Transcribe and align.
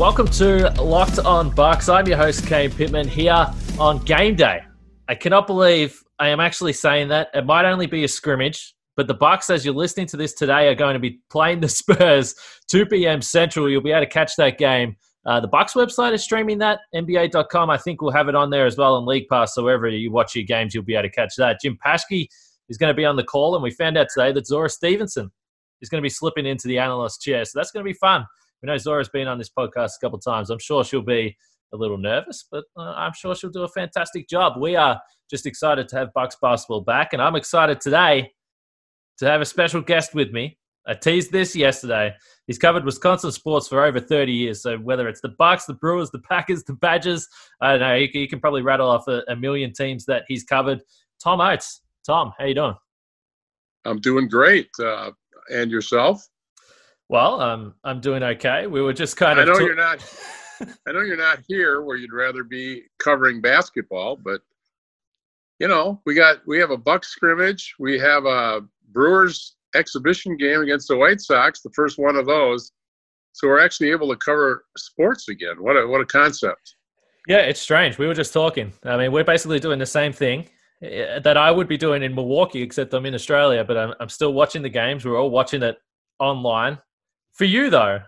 Welcome 0.00 0.28
to 0.28 0.70
Locked 0.82 1.18
On 1.18 1.50
Bucks. 1.50 1.90
I'm 1.90 2.08
your 2.08 2.16
host, 2.16 2.46
Kane 2.46 2.70
Pittman, 2.70 3.06
here 3.06 3.46
on 3.78 3.98
game 3.98 4.34
day. 4.34 4.62
I 5.08 5.14
cannot 5.14 5.46
believe 5.46 6.02
I 6.18 6.28
am 6.28 6.40
actually 6.40 6.72
saying 6.72 7.08
that. 7.08 7.28
It 7.34 7.44
might 7.44 7.66
only 7.66 7.84
be 7.84 8.02
a 8.04 8.08
scrimmage, 8.08 8.74
but 8.96 9.08
the 9.08 9.14
Bucks, 9.14 9.50
as 9.50 9.62
you're 9.62 9.74
listening 9.74 10.06
to 10.06 10.16
this 10.16 10.32
today, 10.32 10.68
are 10.68 10.74
going 10.74 10.94
to 10.94 11.00
be 11.00 11.20
playing 11.28 11.60
the 11.60 11.68
Spurs 11.68 12.34
2 12.68 12.86
p.m. 12.86 13.20
Central. 13.20 13.68
You'll 13.68 13.82
be 13.82 13.90
able 13.90 14.00
to 14.00 14.06
catch 14.06 14.36
that 14.36 14.56
game. 14.56 14.96
Uh, 15.26 15.38
the 15.38 15.48
Bucks 15.48 15.74
website 15.74 16.14
is 16.14 16.24
streaming 16.24 16.56
that. 16.60 16.80
NBA.com, 16.94 17.68
I 17.68 17.76
think, 17.76 18.00
will 18.00 18.10
have 18.10 18.28
it 18.28 18.34
on 18.34 18.48
there 18.48 18.64
as 18.64 18.78
well 18.78 18.94
on 18.94 19.04
League 19.04 19.28
Pass. 19.28 19.54
So 19.54 19.64
wherever 19.64 19.86
you 19.86 20.10
watch 20.10 20.34
your 20.34 20.44
games, 20.44 20.74
you'll 20.74 20.82
be 20.82 20.94
able 20.94 21.10
to 21.10 21.14
catch 21.14 21.34
that. 21.36 21.60
Jim 21.60 21.76
Paschke 21.84 22.26
is 22.70 22.78
going 22.78 22.88
to 22.90 22.96
be 22.96 23.04
on 23.04 23.16
the 23.16 23.24
call, 23.24 23.54
and 23.54 23.62
we 23.62 23.70
found 23.70 23.98
out 23.98 24.06
today 24.14 24.32
that 24.32 24.46
Zora 24.46 24.70
Stephenson 24.70 25.30
is 25.82 25.90
going 25.90 26.00
to 26.00 26.02
be 26.02 26.08
slipping 26.08 26.46
into 26.46 26.68
the 26.68 26.78
analyst 26.78 27.20
chair. 27.20 27.44
So 27.44 27.58
that's 27.58 27.70
going 27.70 27.84
to 27.84 27.88
be 27.88 27.98
fun. 27.98 28.24
We 28.62 28.66
know 28.66 28.76
Zora's 28.76 29.08
been 29.08 29.28
on 29.28 29.38
this 29.38 29.50
podcast 29.50 29.92
a 29.96 30.00
couple 30.00 30.18
of 30.18 30.24
times. 30.24 30.50
I'm 30.50 30.58
sure 30.58 30.84
she'll 30.84 31.02
be 31.02 31.36
a 31.72 31.76
little 31.76 31.98
nervous, 31.98 32.46
but 32.50 32.64
uh, 32.76 32.92
I'm 32.96 33.12
sure 33.12 33.34
she'll 33.34 33.50
do 33.50 33.62
a 33.62 33.68
fantastic 33.68 34.28
job. 34.28 34.60
We 34.60 34.76
are 34.76 35.00
just 35.30 35.46
excited 35.46 35.88
to 35.88 35.96
have 35.96 36.12
Bucks 36.12 36.36
basketball 36.40 36.82
back, 36.82 37.12
and 37.12 37.22
I'm 37.22 37.36
excited 37.36 37.80
today 37.80 38.32
to 39.18 39.26
have 39.26 39.40
a 39.40 39.46
special 39.46 39.80
guest 39.80 40.14
with 40.14 40.32
me. 40.32 40.58
I 40.86 40.94
teased 40.94 41.30
this 41.30 41.54
yesterday. 41.54 42.14
He's 42.46 42.58
covered 42.58 42.84
Wisconsin 42.84 43.30
sports 43.32 43.68
for 43.68 43.84
over 43.84 44.00
30 44.00 44.32
years. 44.32 44.62
So 44.62 44.78
whether 44.78 45.08
it's 45.08 45.20
the 45.20 45.34
Bucks, 45.38 45.66
the 45.66 45.74
Brewers, 45.74 46.10
the 46.10 46.20
Packers, 46.20 46.64
the 46.64 46.72
Badgers, 46.72 47.28
I 47.60 47.72
don't 47.72 47.80
know. 47.80 47.94
You, 47.94 48.08
you 48.12 48.28
can 48.28 48.40
probably 48.40 48.62
rattle 48.62 48.88
off 48.88 49.06
a, 49.06 49.22
a 49.28 49.36
million 49.36 49.72
teams 49.72 50.06
that 50.06 50.24
he's 50.26 50.42
covered. 50.42 50.80
Tom 51.22 51.40
Oates. 51.40 51.82
Tom, 52.04 52.32
how 52.38 52.46
you 52.46 52.54
doing? 52.54 52.74
I'm 53.84 54.00
doing 54.00 54.26
great. 54.26 54.68
Uh, 54.82 55.10
and 55.52 55.70
yourself? 55.70 56.26
Well, 57.10 57.40
um, 57.40 57.74
I'm 57.82 58.00
doing 58.00 58.22
okay. 58.22 58.68
We 58.68 58.80
were 58.82 58.92
just 58.92 59.16
kind 59.16 59.40
of. 59.40 59.48
I 59.48 59.52
know 59.52 59.58
you're 59.58 59.74
not. 59.74 59.98
I 60.86 60.92
know 60.92 61.00
you're 61.00 61.16
not 61.16 61.40
here 61.48 61.82
where 61.82 61.96
you'd 61.96 62.12
rather 62.12 62.44
be 62.44 62.84
covering 63.00 63.40
basketball, 63.40 64.14
but 64.14 64.42
you 65.58 65.66
know 65.66 66.00
we 66.06 66.14
got 66.14 66.36
we 66.46 66.60
have 66.60 66.70
a 66.70 66.76
Buck 66.76 67.04
scrimmage. 67.04 67.74
We 67.80 67.98
have 67.98 68.26
a 68.26 68.60
Brewers 68.92 69.56
exhibition 69.74 70.36
game 70.36 70.60
against 70.60 70.86
the 70.86 70.96
White 70.96 71.20
Sox, 71.20 71.62
the 71.62 71.70
first 71.74 71.98
one 71.98 72.14
of 72.14 72.26
those. 72.26 72.70
So 73.32 73.48
we're 73.48 73.64
actually 73.64 73.90
able 73.90 74.08
to 74.10 74.16
cover 74.16 74.66
sports 74.78 75.28
again. 75.28 75.56
What 75.58 75.74
a 75.74 75.88
what 75.88 76.00
a 76.00 76.06
concept! 76.06 76.76
Yeah, 77.26 77.38
it's 77.38 77.60
strange. 77.60 77.98
We 77.98 78.06
were 78.06 78.14
just 78.14 78.32
talking. 78.32 78.72
I 78.84 78.96
mean, 78.96 79.10
we're 79.10 79.24
basically 79.24 79.58
doing 79.58 79.80
the 79.80 79.86
same 79.86 80.12
thing 80.12 80.48
eh, 80.80 81.18
that 81.18 81.36
I 81.36 81.50
would 81.50 81.66
be 81.66 81.76
doing 81.76 82.04
in 82.04 82.14
Milwaukee, 82.14 82.62
except 82.62 82.94
I'm 82.94 83.04
in 83.04 83.16
Australia, 83.16 83.64
but 83.64 83.76
I'm, 83.76 83.94
I'm 83.98 84.08
still 84.08 84.32
watching 84.32 84.62
the 84.62 84.68
games. 84.68 85.04
We're 85.04 85.18
all 85.18 85.30
watching 85.30 85.64
it 85.64 85.76
online. 86.20 86.78
For 87.40 87.46
you, 87.46 87.70
though, 87.70 88.00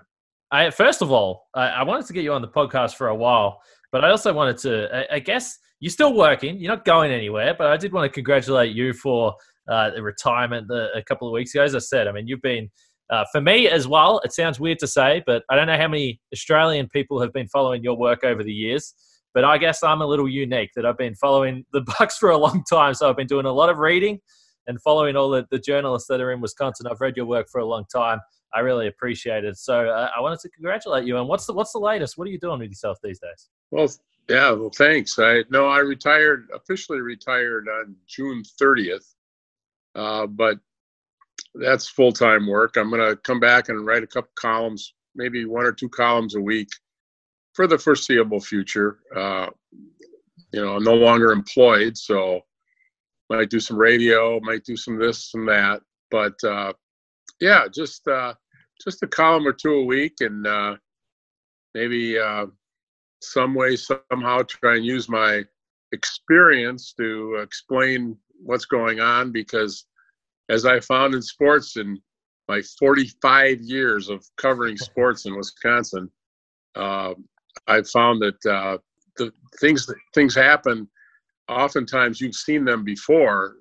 I 0.51 0.69
first 0.69 1.01
of 1.01 1.11
all, 1.11 1.49
I, 1.55 1.69
I 1.69 1.83
wanted 1.85 2.05
to 2.05 2.13
get 2.13 2.23
you 2.23 2.35
on 2.35 2.43
the 2.43 2.49
podcast 2.49 2.97
for 2.97 3.09
a 3.09 3.15
while, 3.15 3.63
but 3.91 4.05
I 4.05 4.11
also 4.11 4.31
wanted 4.31 4.59
to, 4.59 4.95
I, 4.95 5.15
I 5.15 5.19
guess, 5.21 5.59
you're 5.81 5.89
still 5.89 6.13
working. 6.13 6.59
You're 6.59 6.71
not 6.71 6.85
going 6.85 7.11
anywhere, 7.11 7.55
but 7.57 7.69
I 7.69 7.79
did 7.79 7.95
want 7.95 8.05
to 8.05 8.15
congratulate 8.15 8.77
you 8.77 8.93
for 8.93 9.35
uh, 9.71 9.89
the 9.89 10.03
retirement 10.03 10.69
the, 10.69 10.91
a 10.95 11.03
couple 11.03 11.27
of 11.27 11.33
weeks 11.33 11.55
ago. 11.55 11.65
As 11.65 11.75
I 11.75 11.79
said, 11.79 12.09
I 12.09 12.13
mean, 12.13 12.29
you've 12.29 12.43
been 12.43 12.69
uh, 13.09 13.25
for 13.33 13.41
me 13.41 13.69
as 13.69 13.89
well. 13.89 14.21
It 14.23 14.35
sounds 14.35 14.61
weird 14.61 14.79
to 14.81 14.87
say, 14.87 15.23
but 15.27 15.45
I 15.49 15.57
don't 15.57 15.67
know 15.67 15.79
how 15.79 15.89
many 15.89 16.21
Australian 16.35 16.91
people 16.91 17.19
have 17.23 17.33
been 17.33 17.49
following 17.49 17.83
your 17.83 17.97
work 17.97 18.25
over 18.25 18.45
the 18.45 18.53
years. 18.53 18.93
But 19.33 19.45
I 19.45 19.57
guess 19.57 19.83
I'm 19.83 20.03
a 20.03 20.07
little 20.07 20.29
unique 20.29 20.73
that 20.77 20.85
I've 20.85 20.99
been 20.99 21.15
following 21.15 21.65
the 21.73 21.81
Bucks 21.99 22.19
for 22.19 22.29
a 22.29 22.37
long 22.37 22.65
time. 22.69 22.93
So 22.93 23.09
I've 23.09 23.17
been 23.17 23.27
doing 23.29 23.47
a 23.47 23.53
lot 23.53 23.71
of 23.71 23.79
reading 23.79 24.21
and 24.67 24.79
following 24.83 25.17
all 25.17 25.31
the, 25.31 25.47
the 25.51 25.59
journalists 25.59 26.07
that 26.09 26.21
are 26.21 26.33
in 26.33 26.43
Wisconsin. 26.43 26.87
I've 26.87 27.01
read 27.01 27.17
your 27.17 27.25
work 27.25 27.47
for 27.51 27.63
a 27.63 27.67
long 27.67 27.87
time. 27.91 28.21
I 28.55 28.61
really 28.61 28.89
appreciate 28.89 29.45
it. 29.45 29.57
So 29.57 29.89
uh, 29.89 30.11
I 30.17 30.21
wanted 30.21 30.41
to 30.41 30.49
congratulate 30.51 31.07
you. 31.07 31.19
And 31.19 31.29
what's 31.29 31.47
the 31.47 31.53
what's 31.53 31.73
the 31.73 31.79
latest? 31.79 32.19
What 32.19 32.27
are 32.29 32.31
you 32.31 32.39
doing 32.39 32.61
with 32.61 32.69
yourself 32.69 32.99
these 33.03 33.19
days? 33.19 33.49
Well, 33.71 33.89
yeah, 34.29 34.53
well, 34.53 34.71
thanks. 34.71 35.19
I 35.19 35.45
no, 35.51 35.67
I 35.67 35.79
retired 35.79 36.49
officially 36.55 37.01
retired 37.01 37.69
on 37.69 37.97
June 38.07 38.43
30th, 38.61 39.15
uh, 39.95 40.27
but 40.27 40.59
that's 41.55 41.89
full 41.89 42.13
time 42.13 42.47
work. 42.47 42.77
I'm 42.77 42.91
going 42.91 43.09
to 43.09 43.17
come 43.17 43.41
back 43.41 43.69
and 43.69 43.85
write 43.85 44.03
a 44.03 44.07
couple 44.07 44.31
columns, 44.37 44.95
maybe 45.15 45.45
one 45.45 45.65
or 45.65 45.73
two 45.73 45.89
columns 45.89 46.35
a 46.35 46.41
week 46.41 46.69
for 47.55 47.67
the 47.67 47.79
foreseeable 47.79 48.41
future. 48.41 48.99
Uh, 49.15 49.49
you 50.53 50.63
know, 50.63 50.77
I'm 50.77 50.85
no 50.85 50.95
longer 50.95 51.33
employed, 51.33 51.97
so 51.97 52.43
might 53.29 53.51
do 53.51 53.61
some 53.61 53.79
radio, 53.79 54.39
might 54.41 54.65
do 54.65 54.77
some 54.77 54.99
this 54.99 55.33
and 55.35 55.49
that, 55.49 55.81
but 56.11 56.35
uh, 56.45 56.73
yeah, 57.43 57.67
just 57.73 58.07
uh, 58.09 58.35
just 58.83 59.03
a 59.03 59.07
column 59.07 59.47
or 59.47 59.53
two 59.53 59.75
a 59.75 59.85
week, 59.85 60.15
and 60.21 60.47
uh, 60.47 60.77
maybe 61.75 62.19
uh, 62.19 62.47
some 63.21 63.55
way 63.55 63.77
somehow 63.77 64.43
try 64.43 64.77
and 64.77 64.85
use 64.85 65.09
my 65.09 65.43
experience 65.93 66.95
to 66.95 67.37
explain 67.43 68.17
what's 68.45 68.65
going 68.65 68.99
on 68.99 69.31
because 69.31 69.85
as 70.49 70.65
i 70.65 70.81
found 70.81 71.15
in 71.15 71.21
sports 71.21 71.77
in 71.77 72.01
my 72.49 72.63
45 72.79 73.61
years 73.61 74.09
of 74.09 74.25
covering 74.39 74.77
sports 74.89 75.27
in 75.27 75.37
wisconsin 75.37 76.11
uh, 76.77 77.13
i 77.69 77.83
found 77.83 78.23
that 78.23 78.51
uh, 78.51 78.79
the 79.17 79.33
things 79.61 79.89
things 80.15 80.35
happen. 80.35 80.89
Oftentimes 81.49 82.21
you've 82.21 82.35
seen 82.35 82.65
them 82.65 82.85
before 82.85 83.57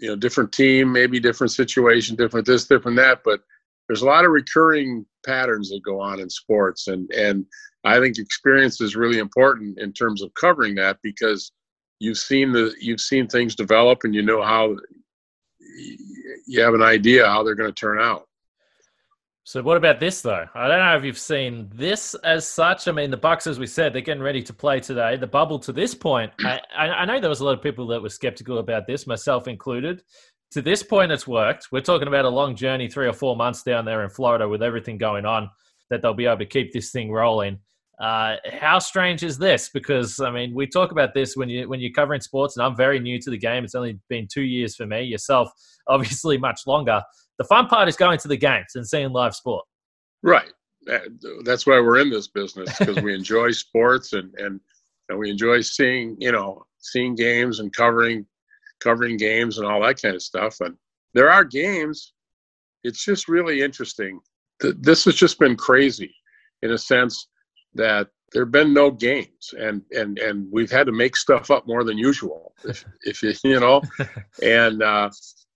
you 0.00 0.08
know 0.08 0.16
different 0.16 0.52
team 0.52 0.92
maybe 0.92 1.20
different 1.20 1.50
situation 1.50 2.16
different 2.16 2.46
this 2.46 2.66
different 2.66 2.96
that 2.96 3.20
but 3.24 3.40
there's 3.88 4.02
a 4.02 4.06
lot 4.06 4.24
of 4.24 4.30
recurring 4.30 5.04
patterns 5.24 5.68
that 5.68 5.80
go 5.84 6.00
on 6.00 6.20
in 6.20 6.28
sports 6.28 6.88
and 6.88 7.10
and 7.12 7.44
I 7.84 8.00
think 8.00 8.18
experience 8.18 8.80
is 8.80 8.96
really 8.96 9.18
important 9.18 9.78
in 9.78 9.92
terms 9.92 10.22
of 10.22 10.32
covering 10.34 10.74
that 10.76 10.98
because 11.02 11.52
you've 12.00 12.18
seen 12.18 12.50
the 12.52 12.74
you've 12.80 13.00
seen 13.00 13.26
things 13.26 13.54
develop 13.54 14.00
and 14.04 14.14
you 14.14 14.22
know 14.22 14.42
how 14.42 14.76
you 16.46 16.60
have 16.60 16.74
an 16.74 16.82
idea 16.82 17.26
how 17.26 17.42
they're 17.42 17.54
going 17.54 17.72
to 17.72 17.80
turn 17.80 18.00
out. 18.00 18.26
So 19.46 19.62
what 19.62 19.76
about 19.76 20.00
this 20.00 20.22
though? 20.22 20.46
I 20.54 20.68
don't 20.68 20.78
know 20.78 20.96
if 20.96 21.04
you've 21.04 21.18
seen 21.18 21.70
this 21.74 22.14
as 22.24 22.48
such. 22.48 22.88
I 22.88 22.92
mean, 22.92 23.10
the 23.10 23.18
Bucks, 23.18 23.46
as 23.46 23.58
we 23.58 23.66
said, 23.66 23.92
they're 23.92 24.00
getting 24.00 24.22
ready 24.22 24.42
to 24.42 24.54
play 24.54 24.80
today. 24.80 25.18
The 25.18 25.26
bubble 25.26 25.58
to 25.60 25.72
this 25.72 25.94
point, 25.94 26.32
I, 26.42 26.60
I 26.74 27.04
know 27.04 27.20
there 27.20 27.28
was 27.28 27.40
a 27.40 27.44
lot 27.44 27.52
of 27.52 27.62
people 27.62 27.86
that 27.88 28.00
were 28.00 28.08
skeptical 28.08 28.56
about 28.56 28.86
this, 28.86 29.06
myself 29.06 29.46
included. 29.46 30.02
To 30.52 30.62
this 30.62 30.82
point, 30.82 31.12
it's 31.12 31.26
worked. 31.26 31.68
We're 31.70 31.82
talking 31.82 32.08
about 32.08 32.24
a 32.24 32.30
long 32.30 32.56
journey, 32.56 32.88
three 32.88 33.06
or 33.06 33.12
four 33.12 33.36
months 33.36 33.62
down 33.62 33.84
there 33.84 34.02
in 34.02 34.08
Florida 34.08 34.48
with 34.48 34.62
everything 34.62 34.96
going 34.96 35.26
on, 35.26 35.50
that 35.90 36.00
they'll 36.00 36.14
be 36.14 36.24
able 36.24 36.38
to 36.38 36.46
keep 36.46 36.72
this 36.72 36.90
thing 36.90 37.12
rolling. 37.12 37.58
Uh, 38.00 38.36
how 38.50 38.78
strange 38.78 39.22
is 39.22 39.36
this? 39.36 39.68
Because 39.68 40.20
I 40.20 40.30
mean, 40.30 40.54
we 40.54 40.66
talk 40.66 40.90
about 40.90 41.12
this 41.12 41.36
when 41.36 41.50
you 41.50 41.68
when 41.68 41.80
you're 41.80 41.92
covering 41.92 42.22
sports, 42.22 42.56
and 42.56 42.64
I'm 42.64 42.76
very 42.76 42.98
new 42.98 43.20
to 43.20 43.30
the 43.30 43.38
game. 43.38 43.64
It's 43.64 43.74
only 43.74 44.00
been 44.08 44.26
two 44.26 44.42
years 44.42 44.74
for 44.74 44.86
me. 44.86 45.02
Yourself, 45.02 45.50
obviously, 45.86 46.38
much 46.38 46.62
longer. 46.66 47.02
The 47.38 47.44
fun 47.44 47.66
part 47.66 47.88
is 47.88 47.96
going 47.96 48.18
to 48.18 48.28
the 48.28 48.36
games 48.36 48.74
and 48.74 48.86
seeing 48.86 49.10
live 49.10 49.34
sport. 49.34 49.64
Right. 50.22 50.52
That's 51.44 51.66
why 51.66 51.80
we're 51.80 51.98
in 51.98 52.10
this 52.10 52.28
business 52.28 52.78
because 52.78 53.02
we 53.02 53.14
enjoy 53.20 53.52
sports 53.52 54.12
and, 54.12 54.34
and 54.34 54.60
and 55.08 55.18
we 55.18 55.30
enjoy 55.30 55.60
seeing 55.60 56.16
you 56.18 56.32
know 56.32 56.64
seeing 56.78 57.14
games 57.14 57.60
and 57.60 57.74
covering 57.74 58.26
covering 58.80 59.16
games 59.16 59.58
and 59.58 59.66
all 59.66 59.82
that 59.82 60.00
kind 60.00 60.14
of 60.14 60.22
stuff. 60.22 60.60
And 60.60 60.76
there 61.14 61.30
are 61.30 61.44
games. 61.44 62.12
It's 62.82 63.04
just 63.04 63.28
really 63.28 63.62
interesting. 63.62 64.20
This 64.60 65.04
has 65.06 65.14
just 65.14 65.38
been 65.38 65.56
crazy, 65.56 66.14
in 66.62 66.72
a 66.72 66.78
sense 66.78 67.28
that 67.74 68.08
there 68.32 68.42
have 68.44 68.52
been 68.52 68.74
no 68.74 68.90
games 68.90 69.54
and 69.58 69.82
and 69.92 70.18
and 70.18 70.48
we've 70.50 70.70
had 70.70 70.86
to 70.86 70.92
make 70.92 71.16
stuff 71.16 71.50
up 71.50 71.66
more 71.66 71.84
than 71.84 71.96
usual 71.96 72.54
if, 72.64 72.84
if 73.02 73.22
you 73.22 73.32
you 73.44 73.60
know 73.60 73.80
and 74.42 74.82
uh, 74.82 75.10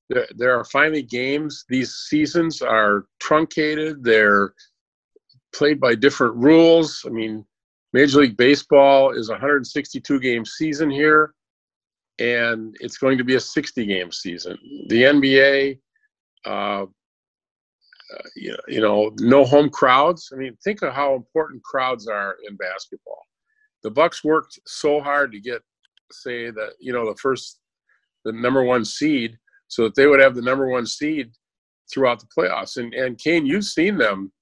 there, 0.08 0.26
there 0.36 0.58
are 0.58 0.64
finally 0.64 1.02
games 1.02 1.64
these 1.68 1.94
seasons 1.94 2.62
are 2.62 3.06
truncated 3.20 4.02
they're 4.02 4.52
played 5.54 5.80
by 5.80 5.94
different 5.94 6.34
rules 6.36 7.04
i 7.06 7.10
mean 7.10 7.44
major 7.92 8.20
league 8.20 8.36
baseball 8.36 9.10
is 9.10 9.28
a 9.28 9.32
162 9.32 10.20
game 10.20 10.44
season 10.44 10.90
here 10.90 11.34
and 12.18 12.76
it's 12.80 12.98
going 12.98 13.18
to 13.18 13.24
be 13.24 13.36
a 13.36 13.40
60 13.40 13.86
game 13.86 14.10
season. 14.10 14.58
The 14.88 15.02
NBA, 15.02 15.78
uh, 16.46 16.82
uh, 16.82 16.86
you, 18.36 18.52
know, 18.52 18.58
you 18.68 18.80
know, 18.80 19.12
no 19.20 19.44
home 19.44 19.70
crowds. 19.70 20.30
I 20.32 20.36
mean, 20.36 20.56
think 20.64 20.82
of 20.82 20.92
how 20.92 21.14
important 21.14 21.62
crowds 21.62 22.08
are 22.08 22.36
in 22.48 22.56
basketball. 22.56 23.22
The 23.82 23.90
Bucks 23.90 24.24
worked 24.24 24.58
so 24.66 25.00
hard 25.00 25.30
to 25.32 25.40
get, 25.40 25.62
say, 26.10 26.50
that 26.50 26.72
you 26.80 26.92
know, 26.92 27.06
the 27.06 27.16
first, 27.16 27.60
the 28.24 28.32
number 28.32 28.64
one 28.64 28.84
seed, 28.84 29.36
so 29.68 29.84
that 29.84 29.94
they 29.94 30.06
would 30.06 30.20
have 30.20 30.34
the 30.34 30.42
number 30.42 30.68
one 30.68 30.86
seed 30.86 31.30
throughout 31.92 32.20
the 32.20 32.26
playoffs. 32.26 32.76
And 32.76 32.92
and 32.94 33.18
Kane, 33.18 33.46
you've 33.46 33.64
seen 33.64 33.96
them 33.96 34.32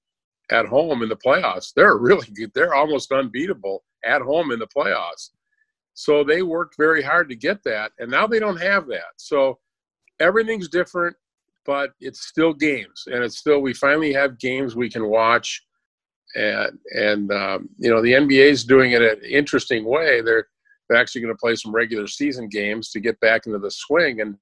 at 0.51 0.65
home 0.65 1.03
in 1.03 1.09
the 1.09 1.15
playoffs. 1.15 1.73
They're 1.75 1.97
really 1.97 2.27
good. 2.35 2.51
They're 2.53 2.73
almost 2.73 3.11
unbeatable 3.11 3.83
at 4.05 4.21
home 4.21 4.51
in 4.51 4.59
the 4.59 4.67
playoffs. 4.67 5.29
So 5.93 6.23
they 6.23 6.41
worked 6.41 6.75
very 6.77 7.01
hard 7.01 7.27
to 7.29 7.35
get 7.35 7.63
that, 7.63 7.91
and 7.99 8.09
now 8.09 8.27
they 8.27 8.39
don't 8.39 8.61
have 8.61 8.87
that. 8.87 9.13
So 9.17 9.59
everything's 10.19 10.69
different, 10.69 11.15
but 11.65 11.91
it's 11.99 12.27
still 12.27 12.53
games, 12.53 13.05
and 13.07 13.23
it's 13.23 13.39
still 13.39 13.61
we 13.61 13.73
finally 13.73 14.13
have 14.13 14.39
games 14.39 14.75
we 14.75 14.89
can 14.89 15.07
watch, 15.07 15.63
and 16.35 16.77
and 16.91 17.31
um, 17.31 17.69
you 17.79 17.89
know 17.89 18.01
the 18.01 18.13
NBA 18.13 18.49
is 18.51 18.63
doing 18.63 18.91
it 18.91 19.01
an 19.01 19.21
interesting 19.27 19.85
way. 19.85 20.21
They're 20.21 20.47
they're 20.87 20.99
actually 20.99 21.21
going 21.21 21.33
to 21.33 21.39
play 21.39 21.55
some 21.55 21.73
regular 21.73 22.07
season 22.07 22.47
games 22.47 22.91
to 22.91 22.99
get 22.99 23.19
back 23.19 23.47
into 23.47 23.59
the 23.59 23.71
swing, 23.71 24.21
and 24.21 24.37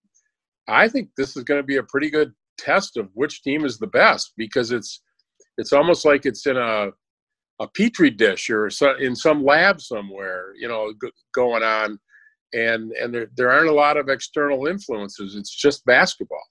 I 0.67 0.87
think 0.87 1.09
this 1.17 1.35
is 1.37 1.43
going 1.43 1.59
to 1.59 1.65
be 1.65 1.77
a 1.77 1.83
pretty 1.83 2.09
good 2.09 2.33
test 2.57 2.97
of 2.97 3.09
which 3.13 3.43
team 3.43 3.65
is 3.65 3.77
the 3.77 3.87
best 3.87 4.33
because 4.37 4.71
it's 4.71 5.01
it's 5.57 5.73
almost 5.73 6.05
like 6.05 6.25
it's 6.25 6.45
in 6.47 6.57
a 6.57 6.89
a 7.59 7.67
petri 7.69 8.09
dish 8.09 8.49
or 8.49 8.69
in 8.99 9.15
some 9.15 9.43
lab 9.43 9.79
somewhere, 9.79 10.53
you 10.59 10.67
know, 10.67 10.91
going 11.33 11.63
on, 11.63 11.97
and 12.53 12.91
and 12.93 13.13
there 13.13 13.27
there 13.37 13.51
aren't 13.51 13.69
a 13.69 13.73
lot 13.73 13.97
of 13.97 14.09
external 14.09 14.67
influences. 14.67 15.35
It's 15.35 15.55
just 15.55 15.85
basketball. 15.85 16.43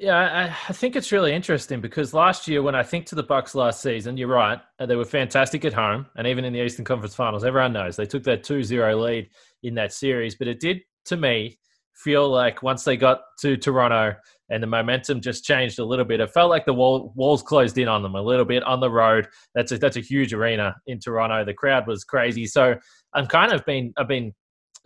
Yeah, 0.00 0.16
I, 0.16 0.44
I, 0.68 0.72
think 0.72 0.94
it's 0.94 1.10
really 1.10 1.32
interesting 1.32 1.80
because 1.80 2.14
last 2.14 2.46
year, 2.46 2.62
when 2.62 2.76
I 2.76 2.84
think 2.84 3.06
to 3.06 3.16
the 3.16 3.22
Bucks 3.24 3.56
last 3.56 3.82
season, 3.82 4.16
you're 4.16 4.28
right, 4.28 4.60
uh, 4.78 4.86
they 4.86 4.94
were 4.94 5.04
fantastic 5.04 5.64
at 5.64 5.72
home, 5.72 6.06
and 6.16 6.24
even 6.24 6.44
in 6.44 6.52
the 6.52 6.64
Eastern 6.64 6.84
Conference 6.84 7.16
Finals, 7.16 7.44
everyone 7.44 7.72
knows 7.72 7.96
they 7.96 8.06
took 8.06 8.22
that 8.22 8.44
2-0 8.44 9.02
lead 9.02 9.28
in 9.64 9.74
that 9.74 9.92
series. 9.92 10.36
But 10.36 10.46
it 10.46 10.60
did, 10.60 10.82
to 11.06 11.16
me, 11.16 11.57
feel 11.98 12.28
like 12.28 12.62
once 12.62 12.84
they 12.84 12.96
got 12.96 13.20
to 13.40 13.56
Toronto 13.56 14.14
and 14.50 14.62
the 14.62 14.66
momentum 14.66 15.20
just 15.20 15.44
changed 15.44 15.78
a 15.78 15.84
little 15.84 16.04
bit. 16.04 16.20
It 16.20 16.30
felt 16.30 16.50
like 16.50 16.64
the 16.64 16.72
wall, 16.72 17.12
walls 17.14 17.42
closed 17.42 17.76
in 17.76 17.88
on 17.88 18.02
them 18.02 18.14
a 18.14 18.22
little 18.22 18.44
bit 18.44 18.62
on 18.62 18.80
the 18.80 18.90
road. 18.90 19.28
That's 19.54 19.72
a, 19.72 19.78
that's 19.78 19.96
a 19.96 20.00
huge 20.00 20.32
arena 20.32 20.74
in 20.86 20.98
Toronto. 21.00 21.44
The 21.44 21.54
crowd 21.54 21.86
was 21.86 22.04
crazy. 22.04 22.46
So 22.46 22.76
I'm 23.14 23.26
kind 23.26 23.52
of 23.52 23.64
been 23.64 23.92
I've 23.98 24.08
been 24.08 24.32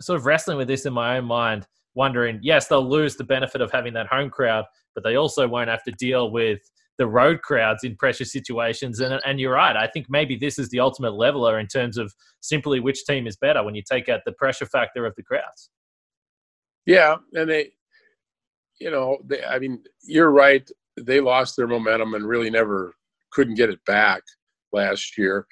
sort 0.01 0.19
of 0.19 0.25
wrestling 0.25 0.57
with 0.57 0.67
this 0.67 0.85
in 0.85 0.93
my 0.93 1.17
own 1.17 1.25
mind, 1.25 1.65
wondering 1.95 2.39
yes 2.41 2.67
they'll 2.67 2.87
lose 2.87 3.15
the 3.15 3.23
benefit 3.23 3.61
of 3.61 3.71
having 3.71 3.93
that 3.93 4.07
home 4.07 4.29
crowd, 4.29 4.65
but 4.95 5.03
they 5.03 5.15
also 5.15 5.47
won't 5.47 5.69
have 5.69 5.83
to 5.83 5.91
deal 5.91 6.31
with 6.31 6.59
the 6.97 7.07
road 7.07 7.41
crowds 7.41 7.83
in 7.83 7.95
pressure 7.95 8.25
situations. 8.25 8.99
And 8.99 9.21
and 9.25 9.39
you're 9.39 9.53
right. 9.53 9.77
I 9.77 9.87
think 9.87 10.07
maybe 10.09 10.35
this 10.35 10.59
is 10.59 10.69
the 10.69 10.79
ultimate 10.79 11.13
leveler 11.13 11.59
in 11.59 11.67
terms 11.67 11.97
of 11.97 12.13
simply 12.41 12.79
which 12.79 13.05
team 13.05 13.27
is 13.27 13.37
better 13.37 13.63
when 13.63 13.75
you 13.75 13.83
take 13.89 14.09
out 14.09 14.21
the 14.25 14.33
pressure 14.33 14.65
factor 14.65 15.05
of 15.05 15.13
the 15.15 15.23
crowds. 15.23 15.69
Yeah, 16.85 17.15
and 17.33 17.49
they 17.49 17.71
you 18.83 18.91
know, 18.91 19.17
they, 19.25 19.43
I 19.43 19.59
mean, 19.59 19.81
you're 20.03 20.31
right. 20.31 20.69
They 20.99 21.21
lost 21.21 21.55
their 21.55 21.67
momentum 21.67 22.13
and 22.13 22.27
really 22.27 22.49
never 22.49 22.93
couldn't 23.31 23.55
get 23.55 23.69
it 23.69 23.83
back 23.85 24.21
last 24.73 25.17
year. 25.17 25.47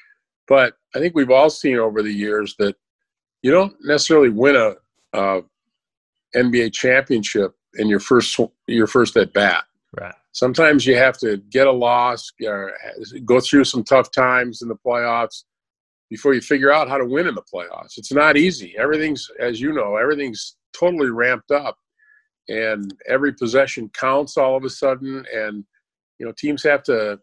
But 0.48 0.74
I 0.94 1.00
think 1.00 1.16
we've 1.16 1.32
all 1.32 1.50
seen 1.50 1.78
over 1.78 2.04
the 2.04 2.12
years 2.12 2.56
that 2.60 2.76
you 3.42 3.52
don't 3.52 3.74
necessarily 3.82 4.30
win 4.30 4.56
a, 4.56 4.74
a 5.18 5.42
NBA 6.36 6.74
championship 6.74 7.56
in 7.76 7.88
your 7.88 8.02
first 8.02 8.38
your 8.68 8.88
first 8.88 9.16
at 9.16 9.34
bat. 9.34 9.64
Right. 10.00 10.14
Sometimes 10.34 10.86
you 10.86 10.98
have 10.98 11.18
to 11.20 11.38
get 11.50 11.68
a 11.68 11.72
loss, 11.72 12.32
go 13.26 13.40
through 13.40 13.66
some 13.66 13.84
tough 13.84 14.12
times 14.12 14.62
in 14.62 14.68
the 14.68 14.76
playoffs 14.76 15.44
before 16.10 16.34
you 16.34 16.42
figure 16.42 16.72
out 16.72 16.90
how 16.90 16.98
to 16.98 17.06
win 17.06 17.28
in 17.28 17.36
the 17.36 17.44
playoffs. 17.54 17.98
It's 17.98 18.12
not 18.12 18.38
easy. 18.38 18.76
Everything's, 18.78 19.30
as 19.40 19.60
you 19.60 19.74
know, 19.74 19.96
everything's 19.96 20.56
totally 20.78 21.10
ramped 21.10 21.52
up. 21.52 21.78
And 22.50 22.94
every 23.08 23.34
possession 23.34 23.90
counts 23.90 24.38
all 24.38 24.58
of 24.58 24.64
a 24.64 24.70
sudden. 24.70 25.26
And 25.34 25.64
you 26.20 26.26
know 26.26 26.34
teams 26.38 26.64
have 26.64 26.84
to 26.84 27.20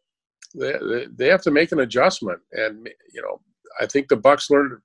they, 0.55 1.07
they 1.17 1.29
have 1.29 1.43
to 1.43 1.51
make 1.51 1.73
an 1.73 1.81
adjustment. 1.81 2.41
And 2.53 2.89
you 3.13 3.23
know 3.23 3.41
i 3.81 3.87
think 3.87 4.09
the 4.09 4.17
bucks 4.17 4.51
learned 4.51 4.79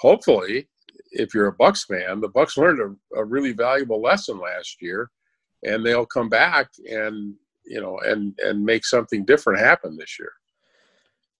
hopefully 0.00 0.68
if 1.12 1.32
you're 1.32 1.46
a 1.46 1.52
bucks 1.52 1.84
fan 1.84 2.20
the 2.20 2.28
bucks 2.28 2.58
learned 2.58 2.80
a, 3.14 3.20
a 3.20 3.24
really 3.24 3.52
valuable 3.52 4.02
lesson 4.02 4.38
last 4.38 4.82
year. 4.82 5.10
And 5.62 5.84
they'll 5.84 6.04
come 6.04 6.28
back 6.28 6.68
and 6.90 7.34
you 7.64 7.80
know 7.80 7.98
and 8.00 8.38
and 8.40 8.64
make 8.64 8.84
something 8.84 9.24
different 9.24 9.60
happen 9.60 9.96
this 9.96 10.18
year 10.18 10.32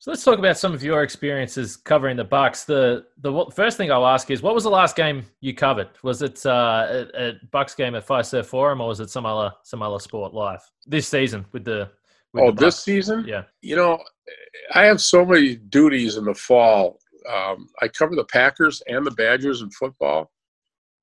so 0.05 0.11
let's 0.11 0.23
talk 0.23 0.39
about 0.39 0.59
some 0.59 0.75
of 0.75 0.83
your 0.83 1.03
experiences 1.03 1.79
covering 1.79 2.19
the 2.19 2.25
Bucks. 2.25 2.65
The 2.65 3.07
the 3.17 3.47
first 3.55 3.79
thing 3.79 3.91
I'll 3.91 4.07
ask 4.07 4.31
is, 4.31 4.43
what 4.43 4.55
was 4.55 4.65
the 4.65 4.71
last 4.71 4.97
game 4.97 5.25
you 5.41 5.55
covered? 5.55 5.89
Was 6.03 6.21
it 6.21 6.45
uh, 6.45 7.07
a, 7.15 7.29
a 7.29 7.33
Bucks 7.51 7.75
game 7.75 7.95
at 7.95 8.07
Fiserv 8.07 8.45
Forum, 8.45 8.83
or 8.83 8.89
was 8.89 9.01
it 9.01 9.09
some 9.09 9.25
other 9.25 9.55
some 9.63 9.81
other 9.81 9.99
sport 9.99 10.35
live 10.35 10.61
this 10.85 11.09
season 11.09 11.47
with 11.53 11.65
the? 11.65 11.89
With 12.35 12.45
oh, 12.45 12.51
the 12.51 12.67
this 12.67 12.81
season? 12.81 13.25
Yeah. 13.27 13.45
You 13.63 13.77
know, 13.77 13.99
I 14.75 14.85
have 14.85 15.01
so 15.01 15.25
many 15.25 15.57
duties 15.57 16.19
in 16.19 16.27
the 16.27 16.35
fall. 16.35 16.99
Um, 17.27 17.71
I 17.81 17.89
cover 17.89 18.15
the 18.15 18.27
Packers 18.27 18.83
and 18.87 19.07
the 19.07 19.13
Badgers 19.13 19.63
in 19.63 19.71
football, 19.71 20.31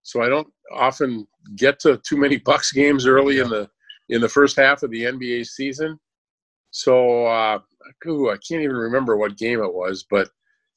so 0.04 0.22
I 0.22 0.30
don't 0.30 0.48
often 0.72 1.28
get 1.56 1.80
to 1.80 1.98
too 2.08 2.18
many 2.18 2.38
Bucks 2.46 2.72
games 2.72 3.08
early 3.08 3.40
in 3.40 3.50
the 3.50 3.68
in 4.10 4.22
the 4.22 4.30
first 4.30 4.58
half 4.58 4.84
of 4.84 4.92
the 4.92 5.06
NBA 5.06 5.48
season. 5.48 6.00
So 6.70 7.26
uh, 7.26 7.60
ooh, 8.08 8.30
I 8.30 8.38
can't 8.38 8.62
even 8.62 8.76
remember 8.76 9.18
what 9.18 9.38
game 9.38 9.62
it 9.62 9.74
was, 9.74 10.06
but 10.10 10.30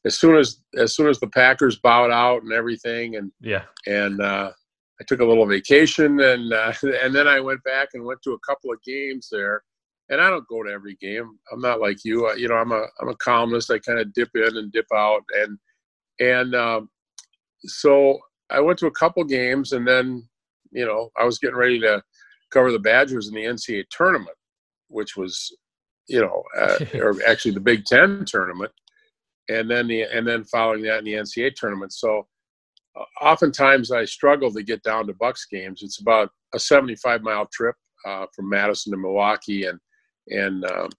as 0.05 0.19
soon 0.19 0.37
as 0.37 0.61
as 0.77 0.95
soon 0.95 1.09
as 1.09 1.19
the 1.19 1.29
Packers 1.29 1.79
bowed 1.79 2.11
out 2.11 2.43
and 2.43 2.53
everything, 2.53 3.17
and 3.17 3.33
yeah, 3.41 3.63
and 3.87 4.21
uh, 4.21 4.51
I 5.01 5.05
took 5.07 5.21
a 5.21 5.25
little 5.25 5.47
vacation, 5.47 6.21
and 6.21 6.53
uh, 6.53 6.73
and 6.83 7.15
then 7.15 7.27
I 7.27 7.41
went 7.41 7.63
back 7.65 7.89
and 7.95 8.05
went 8.05 8.21
to 8.23 8.33
a 8.33 8.41
couple 8.47 8.73
of 8.73 8.83
games 8.83 9.29
there. 9.31 9.63
And 10.11 10.21
I 10.21 10.29
don't 10.29 10.47
go 10.49 10.63
to 10.63 10.71
every 10.71 10.97
game. 10.97 11.39
I'm 11.51 11.63
not 11.63 11.81
like 11.81 11.97
you. 12.05 12.31
you 12.37 12.47
know, 12.47 12.57
I'm 12.57 12.73
a 12.73 12.85
I'm 13.01 13.09
a 13.09 13.17
columnist. 13.17 13.71
I 13.71 13.79
kind 13.79 13.99
of 13.99 14.13
dip 14.13 14.29
in 14.35 14.59
and 14.59 14.71
dip 14.71 14.85
out, 14.95 15.23
and 15.35 15.59
and 16.21 16.55
um, 16.55 16.91
so 17.61 18.19
I 18.51 18.61
went 18.61 18.79
to 18.81 18.87
a 18.87 18.93
couple 18.93 19.25
games, 19.25 19.73
and 19.73 19.89
then 19.89 20.29
you 20.73 20.85
know 20.85 21.09
I 21.17 21.25
was 21.25 21.39
getting 21.39 21.57
ready 21.57 21.81
to 21.81 22.03
cover 22.51 22.71
the 22.71 22.79
Badgers 22.79 23.29
in 23.29 23.35
the 23.35 23.45
NCAA 23.45 23.85
tournament, 23.91 24.37
which 24.89 25.17
was 25.17 25.57
you 26.09 26.21
know, 26.21 26.43
uh, 26.59 26.79
or 26.99 27.17
actually 27.27 27.53
the 27.53 27.61
Big 27.61 27.85
Ten 27.85 28.25
tournament, 28.25 28.73
and 29.49 29.71
then 29.71 29.87
the 29.89 30.03
and 30.03 30.27
then 30.27 30.45
following 30.45 30.83
that 30.83 30.99
in 30.99 31.05
the 31.05 31.15
NCAA 31.15 31.55
tournament. 31.55 31.93
So 31.93 32.27
uh, 32.97 33.05
oftentimes 33.25 33.91
I 33.91 34.05
struggle 34.05 34.53
to 34.53 34.63
get 34.63 34.83
down 34.83 35.07
to 35.07 35.15
Bucks 35.15 35.47
games. 35.51 35.83
It's 35.83 36.01
about 36.01 36.31
a 36.55 36.59
75 36.59 37.23
mile 37.23 37.49
trip 37.53 37.75
uh, 38.07 38.27
from 38.35 38.49
Madison 38.49 38.93
to 38.93 38.99
Milwaukee, 38.99 39.67
and 39.67 39.79
and 40.29 40.65
um, 40.65 40.91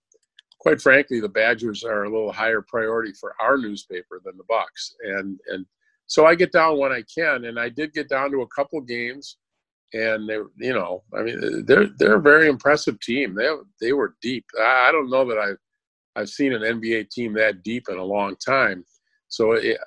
quite 0.59 0.81
frankly, 0.81 1.19
the 1.19 1.29
Badgers 1.29 1.83
are 1.83 2.03
a 2.03 2.09
little 2.09 2.31
higher 2.31 2.63
priority 2.67 3.13
for 3.19 3.35
our 3.41 3.57
newspaper 3.57 4.21
than 4.23 4.37
the 4.37 4.45
Bucks, 4.47 4.95
and 5.03 5.39
and 5.47 5.65
so 6.07 6.25
I 6.25 6.35
get 6.35 6.51
down 6.51 6.77
when 6.77 6.91
I 6.91 7.03
can, 7.13 7.45
and 7.45 7.59
I 7.59 7.69
did 7.69 7.93
get 7.93 8.09
down 8.09 8.31
to 8.31 8.41
a 8.41 8.47
couple 8.47 8.79
games 8.81 9.37
and 9.95 10.27
they, 10.27 10.37
you 10.57 10.73
know, 10.73 11.03
I 11.17 11.23
mean, 11.23 11.65
they're 11.65 11.87
they're 11.97 12.17
a 12.17 12.21
very 12.21 12.47
impressive 12.47 12.99
team. 12.99 13.33
They 13.33 13.49
they 13.79 13.93
were 13.93 14.15
deep. 14.21 14.45
I, 14.59 14.91
don't 14.91 15.09
know 15.09 15.25
that 15.29 15.37
I've 15.37 15.57
I've 16.15 16.29
seen 16.29 16.53
an 16.53 16.61
NBA 16.61 17.09
team 17.09 17.33
that 17.33 17.63
deep 17.63 17.85
in 17.89 17.97
a 17.97 18.03
long 18.03 18.35
time. 18.45 18.85
So, 19.29 19.53
it, 19.53 19.77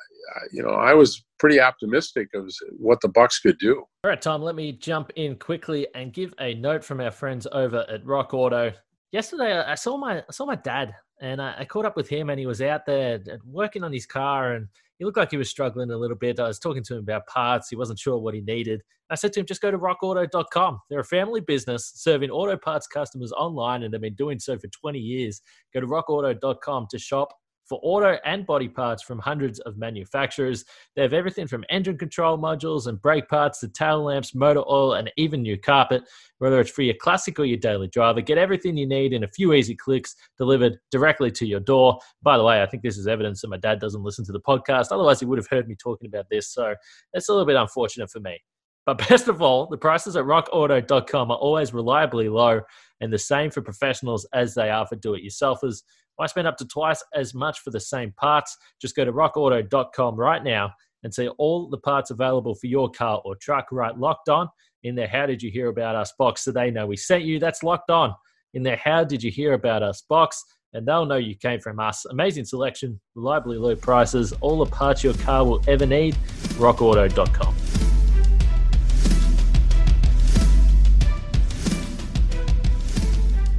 you 0.52 0.62
know, 0.62 0.70
I 0.70 0.94
was 0.94 1.24
pretty 1.38 1.60
optimistic 1.60 2.28
of 2.34 2.50
what 2.78 3.00
the 3.00 3.08
Bucks 3.08 3.38
could 3.38 3.58
do. 3.58 3.78
All 4.04 4.10
right, 4.10 4.20
Tom. 4.20 4.42
Let 4.42 4.54
me 4.54 4.72
jump 4.72 5.10
in 5.16 5.36
quickly 5.36 5.86
and 5.94 6.12
give 6.12 6.34
a 6.40 6.54
note 6.54 6.84
from 6.84 7.00
our 7.00 7.10
friends 7.10 7.46
over 7.52 7.84
at 7.88 8.04
Rock 8.04 8.34
Auto. 8.34 8.72
Yesterday, 9.12 9.58
I 9.58 9.74
saw 9.74 9.96
my 9.96 10.20
I 10.20 10.32
saw 10.32 10.46
my 10.46 10.56
dad, 10.56 10.94
and 11.20 11.40
I, 11.40 11.54
I 11.58 11.64
caught 11.66 11.86
up 11.86 11.96
with 11.96 12.08
him, 12.08 12.30
and 12.30 12.40
he 12.40 12.46
was 12.46 12.62
out 12.62 12.86
there 12.86 13.20
working 13.44 13.84
on 13.84 13.92
his 13.92 14.06
car, 14.06 14.54
and 14.54 14.68
he 14.98 15.04
looked 15.04 15.16
like 15.16 15.30
he 15.30 15.36
was 15.36 15.48
struggling 15.48 15.90
a 15.90 15.96
little 15.96 16.16
bit. 16.16 16.40
I 16.40 16.48
was 16.48 16.58
talking 16.58 16.82
to 16.84 16.94
him 16.94 17.00
about 17.00 17.26
parts. 17.26 17.68
He 17.68 17.76
wasn't 17.76 17.98
sure 17.98 18.18
what 18.18 18.34
he 18.34 18.40
needed. 18.40 18.82
I 19.10 19.14
said 19.14 19.32
to 19.34 19.40
him, 19.40 19.46
just 19.46 19.62
go 19.62 19.70
to 19.70 19.78
rockauto.com. 19.78 20.80
They're 20.90 21.00
a 21.00 21.04
family 21.04 21.40
business 21.40 21.92
serving 21.94 22.30
auto 22.30 22.56
parts 22.56 22.86
customers 22.86 23.32
online 23.32 23.82
and 23.82 23.94
they've 23.94 24.00
been 24.00 24.14
doing 24.14 24.38
so 24.38 24.58
for 24.58 24.68
20 24.68 24.98
years. 24.98 25.40
Go 25.72 25.80
to 25.80 25.86
rockauto.com 25.86 26.88
to 26.90 26.98
shop 26.98 27.32
for 27.68 27.78
auto 27.82 28.18
and 28.24 28.46
body 28.46 28.68
parts 28.68 29.02
from 29.02 29.18
hundreds 29.18 29.58
of 29.60 29.76
manufacturers. 29.76 30.64
They 30.96 31.02
have 31.02 31.12
everything 31.12 31.46
from 31.46 31.64
engine 31.68 31.98
control 31.98 32.38
modules 32.38 32.86
and 32.86 33.00
brake 33.00 33.28
parts 33.28 33.60
to 33.60 33.68
tail 33.68 34.02
lamps, 34.02 34.34
motor 34.34 34.62
oil, 34.68 34.94
and 34.94 35.12
even 35.16 35.42
new 35.42 35.58
carpet. 35.58 36.02
Whether 36.38 36.60
it's 36.60 36.70
for 36.70 36.82
your 36.82 36.94
classic 36.94 37.38
or 37.38 37.44
your 37.44 37.58
daily 37.58 37.88
driver, 37.88 38.20
get 38.20 38.38
everything 38.38 38.76
you 38.76 38.86
need 38.86 39.12
in 39.12 39.24
a 39.24 39.28
few 39.28 39.52
easy 39.52 39.74
clicks 39.74 40.16
delivered 40.38 40.78
directly 40.90 41.30
to 41.32 41.46
your 41.46 41.60
door. 41.60 41.98
By 42.22 42.38
the 42.38 42.44
way, 42.44 42.62
I 42.62 42.66
think 42.66 42.82
this 42.82 42.96
is 42.96 43.06
evidence 43.06 43.42
that 43.42 43.48
my 43.48 43.58
dad 43.58 43.80
doesn't 43.80 44.02
listen 44.02 44.24
to 44.26 44.32
the 44.32 44.40
podcast. 44.40 44.86
Otherwise, 44.90 45.20
he 45.20 45.26
would 45.26 45.38
have 45.38 45.48
heard 45.48 45.68
me 45.68 45.74
talking 45.74 46.08
about 46.08 46.26
this. 46.30 46.48
So 46.48 46.74
that's 47.12 47.28
a 47.28 47.32
little 47.32 47.46
bit 47.46 47.56
unfortunate 47.56 48.10
for 48.10 48.20
me. 48.20 48.40
But 48.86 48.96
best 49.08 49.28
of 49.28 49.42
all, 49.42 49.66
the 49.66 49.76
prices 49.76 50.16
at 50.16 50.24
rockauto.com 50.24 51.30
are 51.30 51.36
always 51.36 51.74
reliably 51.74 52.30
low 52.30 52.62
and 53.00 53.12
the 53.12 53.18
same 53.18 53.50
for 53.50 53.60
professionals 53.60 54.26
as 54.32 54.54
they 54.54 54.70
are 54.70 54.86
for 54.86 54.96
do 54.96 55.14
it 55.14 55.22
yourselfers. 55.22 55.82
Why 56.18 56.26
spend 56.26 56.48
up 56.48 56.56
to 56.56 56.66
twice 56.66 57.02
as 57.14 57.32
much 57.32 57.60
for 57.60 57.70
the 57.70 57.78
same 57.78 58.12
parts? 58.16 58.56
Just 58.82 58.96
go 58.96 59.04
to 59.04 59.12
rockauto.com 59.12 60.16
right 60.16 60.42
now 60.42 60.72
and 61.04 61.14
see 61.14 61.28
all 61.38 61.70
the 61.70 61.78
parts 61.78 62.10
available 62.10 62.56
for 62.56 62.66
your 62.66 62.90
car 62.90 63.22
or 63.24 63.36
truck 63.36 63.68
right 63.70 63.96
locked 63.96 64.28
on 64.28 64.48
in 64.82 64.96
there. 64.96 65.06
How 65.06 65.26
did 65.26 65.40
you 65.40 65.50
hear 65.52 65.68
about 65.68 65.94
us 65.94 66.12
box 66.18 66.42
so 66.42 66.50
they 66.50 66.72
know 66.72 66.88
we 66.88 66.96
sent 66.96 67.22
you? 67.22 67.38
That's 67.38 67.62
locked 67.62 67.90
on 67.90 68.14
in 68.52 68.64
there. 68.64 68.80
How 68.82 69.04
did 69.04 69.22
you 69.22 69.30
hear 69.30 69.52
about 69.52 69.84
us 69.84 70.02
box? 70.08 70.44
And 70.72 70.86
they'll 70.86 71.06
know 71.06 71.16
you 71.16 71.36
came 71.36 71.60
from 71.60 71.78
us. 71.78 72.04
Amazing 72.06 72.46
selection, 72.46 73.00
reliably 73.14 73.56
low 73.56 73.76
prices, 73.76 74.32
all 74.40 74.62
the 74.64 74.70
parts 74.70 75.04
your 75.04 75.14
car 75.14 75.46
will 75.46 75.62
ever 75.68 75.86
need. 75.86 76.16
RockAuto.com. 76.58 77.57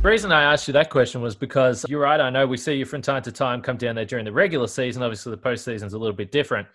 The 0.02 0.08
reason 0.08 0.32
I 0.32 0.54
asked 0.54 0.66
you 0.66 0.72
that 0.74 0.90
question 0.90 1.22
was 1.22 1.36
because 1.36 1.86
you're 1.90 2.00
right. 2.00 2.22
I 2.22 2.30
know 2.30 2.48
we 2.48 2.56
see 2.56 2.74
you 2.74 2.86
from 2.86 3.02
time 3.02 3.22
to 3.24 3.34
time 3.34 3.62
come 3.62 3.76
down 3.76 3.96
there 3.96 4.06
during 4.06 4.24
the 4.24 4.32
regular 4.32 4.66
season. 4.66 5.04
Obviously, 5.04 5.32
the 5.32 5.38
postseason 5.38 5.84
is 5.84 5.92
a 5.92 5.98
little 5.98 6.16
bit 6.16 6.32
different. 6.32 6.70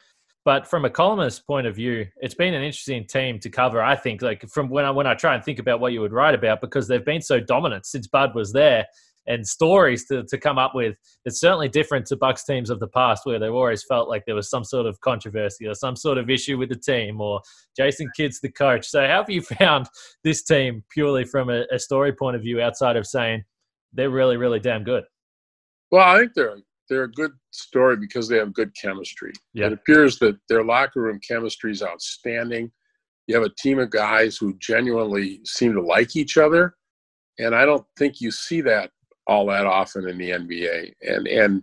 But 0.44 0.66
from 0.66 0.84
a 0.84 0.90
columnist 0.90 1.46
point 1.46 1.66
of 1.66 1.74
view, 1.74 2.06
it's 2.18 2.34
been 2.34 2.52
an 2.52 2.62
interesting 2.62 3.06
team 3.06 3.38
to 3.38 3.48
cover. 3.48 3.82
I 3.82 3.96
think, 3.96 4.20
like 4.20 4.46
from 4.50 4.68
when 4.68 4.84
I 4.84 4.90
when 4.90 5.06
I 5.06 5.14
try 5.14 5.34
and 5.34 5.42
think 5.42 5.58
about 5.58 5.80
what 5.80 5.94
you 5.94 6.02
would 6.02 6.12
write 6.12 6.34
about, 6.34 6.60
because 6.60 6.86
they've 6.86 7.02
been 7.04 7.22
so 7.22 7.40
dominant 7.40 7.86
since 7.86 8.06
Bud 8.06 8.34
was 8.34 8.52
there, 8.52 8.84
and 9.26 9.46
stories 9.46 10.06
to, 10.06 10.24
to 10.24 10.38
come 10.38 10.58
up 10.58 10.74
with. 10.74 10.96
It's 11.24 11.40
certainly 11.40 11.68
different 11.68 12.06
to 12.06 12.16
Bucks 12.16 12.44
teams 12.44 12.70
of 12.70 12.80
the 12.80 12.88
past, 12.88 13.24
where 13.24 13.38
they've 13.38 13.52
always 13.52 13.84
felt 13.84 14.08
like 14.08 14.24
there 14.26 14.34
was 14.34 14.50
some 14.50 14.64
sort 14.64 14.86
of 14.86 15.00
controversy 15.00 15.66
or 15.66 15.74
some 15.74 15.96
sort 15.96 16.18
of 16.18 16.30
issue 16.30 16.58
with 16.58 16.68
the 16.68 16.76
team, 16.76 17.20
or 17.20 17.40
Jason 17.76 18.08
Kidd's 18.16 18.40
the 18.40 18.50
coach. 18.50 18.86
So, 18.86 19.00
how 19.00 19.18
have 19.18 19.30
you 19.30 19.42
found 19.60 19.88
this 20.22 20.42
team 20.42 20.84
purely 20.90 21.24
from 21.24 21.50
a, 21.50 21.64
a 21.72 21.78
story 21.78 22.12
point 22.12 22.36
of 22.36 22.42
view, 22.42 22.60
outside 22.60 22.96
of 22.96 23.06
saying 23.06 23.44
they're 23.92 24.10
really, 24.10 24.36
really 24.36 24.60
damn 24.60 24.84
good? 24.84 25.04
Well, 25.90 26.06
I 26.08 26.18
think 26.18 26.34
they're 26.34 26.58
they're 26.88 27.04
a 27.04 27.12
good 27.12 27.32
story 27.50 27.96
because 27.96 28.28
they 28.28 28.36
have 28.36 28.52
good 28.52 28.74
chemistry. 28.76 29.32
It 29.54 29.72
appears 29.72 30.18
that 30.18 30.36
their 30.48 30.64
locker 30.64 31.00
room 31.00 31.18
chemistry 31.26 31.72
is 31.72 31.82
outstanding. 31.82 32.70
You 33.26 33.36
have 33.36 33.44
a 33.44 33.54
team 33.58 33.78
of 33.78 33.90
guys 33.90 34.36
who 34.36 34.54
genuinely 34.58 35.40
seem 35.44 35.72
to 35.72 35.80
like 35.80 36.14
each 36.14 36.36
other, 36.36 36.74
and 37.38 37.54
I 37.54 37.64
don't 37.64 37.86
think 37.96 38.20
you 38.20 38.30
see 38.30 38.60
that 38.62 38.90
all 39.26 39.46
that 39.46 39.66
often 39.66 40.08
in 40.08 40.18
the 40.18 40.30
NBA 40.30 40.92
and 41.02 41.26
and 41.26 41.62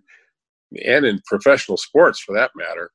and 0.86 1.06
in 1.06 1.22
professional 1.26 1.78
sports 1.78 2.20
for 2.20 2.34
that 2.36 2.52
matter. 2.56 2.92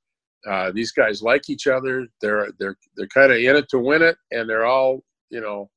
Uh, 0.49 0.71
these 0.73 0.93
guys 0.93 1.23
like 1.23 1.49
each 1.49 1.67
other. 1.67 2.07
They're 2.21 2.49
they're 2.59 2.77
they're 2.97 3.09
kind 3.09 3.33
of 3.33 3.39
in 3.39 3.57
it 3.57 3.69
to 3.71 3.79
win 3.79 4.03
it, 4.03 4.17
and 4.31 4.49
they're 4.49 4.67
all 4.67 5.03
you 5.31 5.41
know, 5.41 5.71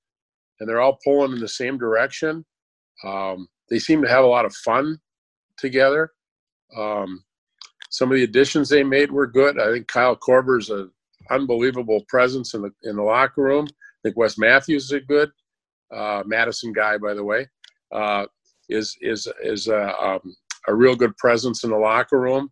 and 0.60 0.70
they're 0.70 0.82
all 0.82 1.00
pulling 1.04 1.34
in 1.34 1.40
the 1.40 1.48
same 1.48 1.78
direction. 1.78 2.46
Um, 3.04 3.48
they 3.70 3.80
seem 3.80 4.02
to 4.02 4.10
have 4.10 4.24
a 4.24 4.28
lot 4.28 4.46
of 4.46 4.54
fun 4.54 5.00
together. 5.58 6.12
Um, 6.78 7.24
some 7.90 8.12
of 8.12 8.16
the 8.16 8.24
additions 8.24 8.70
they 8.70 8.84
made 8.84 9.12
were 9.12 9.28
good. 9.28 9.60
I 9.60 9.72
think 9.72 9.88
Kyle 9.88 10.16
Korver's 10.16 10.70
an 10.70 10.92
unbelievable 11.32 12.04
presence 12.08 12.54
in 12.54 12.62
the 12.62 12.72
in 12.84 12.96
the 12.96 13.04
locker 13.04 13.42
room. 13.42 13.68
I 13.70 14.00
think 14.04 14.18
Wes 14.18 14.38
Matthews 14.38 14.86
is 14.86 14.92
a 14.92 15.00
good 15.00 15.32
uh, 15.94 16.24
Madison 16.26 16.74
guy, 16.74 16.98
by 16.98 17.14
the 17.14 17.24
way, 17.24 17.48
uh, 17.92 18.26
is 18.70 18.96
is 19.02 19.28
is 19.44 19.68
a, 19.68 19.96
um, 20.02 20.36
a 20.68 20.74
real 20.74 20.96
good 20.96 21.16
presence 21.18 21.64
in 21.64 21.72
the 21.72 21.78
locker 21.78 22.20
room, 22.20 22.50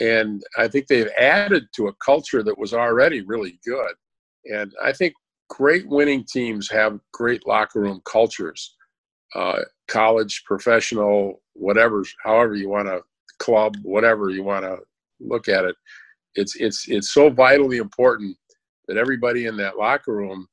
and 0.00 0.42
I 0.58 0.68
think 0.68 0.86
they've 0.86 1.10
added 1.18 1.64
to 1.76 1.88
a 1.88 1.94
culture 2.04 2.42
that 2.42 2.58
was 2.58 2.74
already 2.74 3.22
really 3.22 3.58
good. 3.64 3.94
And 4.46 4.72
I 4.82 4.92
think 4.92 5.14
great 5.48 5.86
winning 5.86 6.24
teams 6.24 6.70
have 6.70 6.98
great 7.12 7.46
locker 7.46 7.80
room 7.80 8.00
cultures, 8.04 8.74
uh, 9.34 9.60
college, 9.88 10.42
professional, 10.46 11.42
whatever, 11.52 12.04
however 12.24 12.54
you 12.54 12.68
want 12.68 12.88
to 12.88 13.02
club, 13.38 13.76
whatever 13.82 14.30
you 14.30 14.42
want 14.42 14.64
to 14.64 14.78
look 15.20 15.48
at 15.48 15.64
it. 15.64 15.76
It's 16.34 16.56
it's 16.56 16.88
it's 16.88 17.12
so 17.12 17.28
vitally 17.28 17.76
important 17.76 18.36
that 18.88 18.96
everybody 18.96 19.46
in 19.46 19.56
that 19.58 19.76
locker 19.76 20.14
room 20.14 20.48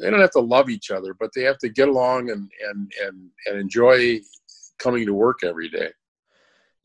they 0.00 0.10
don't 0.10 0.20
have 0.20 0.30
to 0.32 0.40
love 0.40 0.68
each 0.68 0.90
other, 0.90 1.14
but 1.14 1.30
they 1.34 1.42
have 1.42 1.58
to 1.58 1.68
get 1.68 1.88
along 1.88 2.30
and 2.30 2.50
and 2.68 2.92
and 3.04 3.30
and 3.46 3.58
enjoy 3.58 4.20
coming 4.78 5.06
to 5.06 5.14
work 5.14 5.38
every 5.42 5.68
day. 5.68 5.90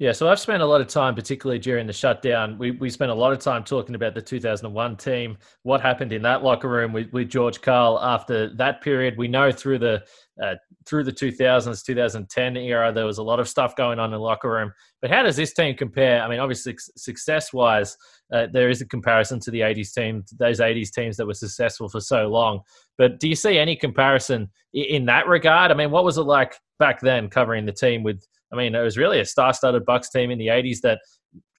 Yeah, 0.01 0.13
so 0.13 0.27
I've 0.27 0.39
spent 0.39 0.63
a 0.63 0.65
lot 0.65 0.81
of 0.81 0.87
time, 0.87 1.13
particularly 1.13 1.59
during 1.59 1.85
the 1.85 1.93
shutdown. 1.93 2.57
We 2.57 2.71
we 2.71 2.89
spent 2.89 3.11
a 3.11 3.13
lot 3.13 3.33
of 3.33 3.37
time 3.37 3.63
talking 3.63 3.93
about 3.93 4.15
the 4.15 4.21
2001 4.23 4.97
team, 4.97 5.37
what 5.61 5.79
happened 5.79 6.11
in 6.11 6.23
that 6.23 6.43
locker 6.43 6.67
room 6.67 6.91
with, 6.91 7.13
with 7.13 7.29
George 7.29 7.61
Karl 7.61 7.99
after 8.01 8.51
that 8.55 8.81
period. 8.81 9.15
We 9.15 9.27
know 9.27 9.51
through 9.51 9.77
the 9.77 10.03
uh, 10.41 10.55
through 10.87 11.03
the 11.03 11.11
2000s, 11.11 11.85
2010 11.85 12.57
era, 12.57 12.91
there 12.91 13.05
was 13.05 13.19
a 13.19 13.23
lot 13.23 13.39
of 13.39 13.47
stuff 13.47 13.75
going 13.75 13.99
on 13.99 14.05
in 14.05 14.13
the 14.13 14.19
locker 14.19 14.49
room. 14.49 14.73
But 15.03 15.11
how 15.11 15.21
does 15.21 15.35
this 15.35 15.53
team 15.53 15.77
compare? 15.77 16.23
I 16.23 16.27
mean, 16.27 16.39
obviously, 16.39 16.75
success 16.97 17.53
wise, 17.53 17.95
uh, 18.33 18.47
there 18.51 18.71
is 18.71 18.81
a 18.81 18.87
comparison 18.87 19.39
to 19.41 19.51
the 19.51 19.59
80s 19.59 19.93
team, 19.93 20.23
those 20.39 20.59
80s 20.59 20.91
teams 20.91 21.15
that 21.17 21.27
were 21.27 21.35
successful 21.35 21.87
for 21.89 22.01
so 22.01 22.27
long. 22.27 22.61
But 22.97 23.19
do 23.19 23.29
you 23.29 23.35
see 23.35 23.59
any 23.59 23.75
comparison 23.75 24.49
in 24.73 25.05
that 25.05 25.27
regard? 25.27 25.69
I 25.69 25.75
mean, 25.75 25.91
what 25.91 26.05
was 26.05 26.17
it 26.17 26.23
like 26.23 26.55
back 26.79 27.01
then 27.01 27.29
covering 27.29 27.67
the 27.67 27.71
team 27.71 28.01
with 28.01 28.25
I 28.51 28.55
mean, 28.55 28.75
it 28.75 28.81
was 28.81 28.97
really 28.97 29.19
a 29.19 29.25
star-studded 29.25 29.85
Bucks 29.85 30.09
team 30.09 30.31
in 30.31 30.37
the 30.37 30.47
'80s 30.47 30.81
that 30.81 30.99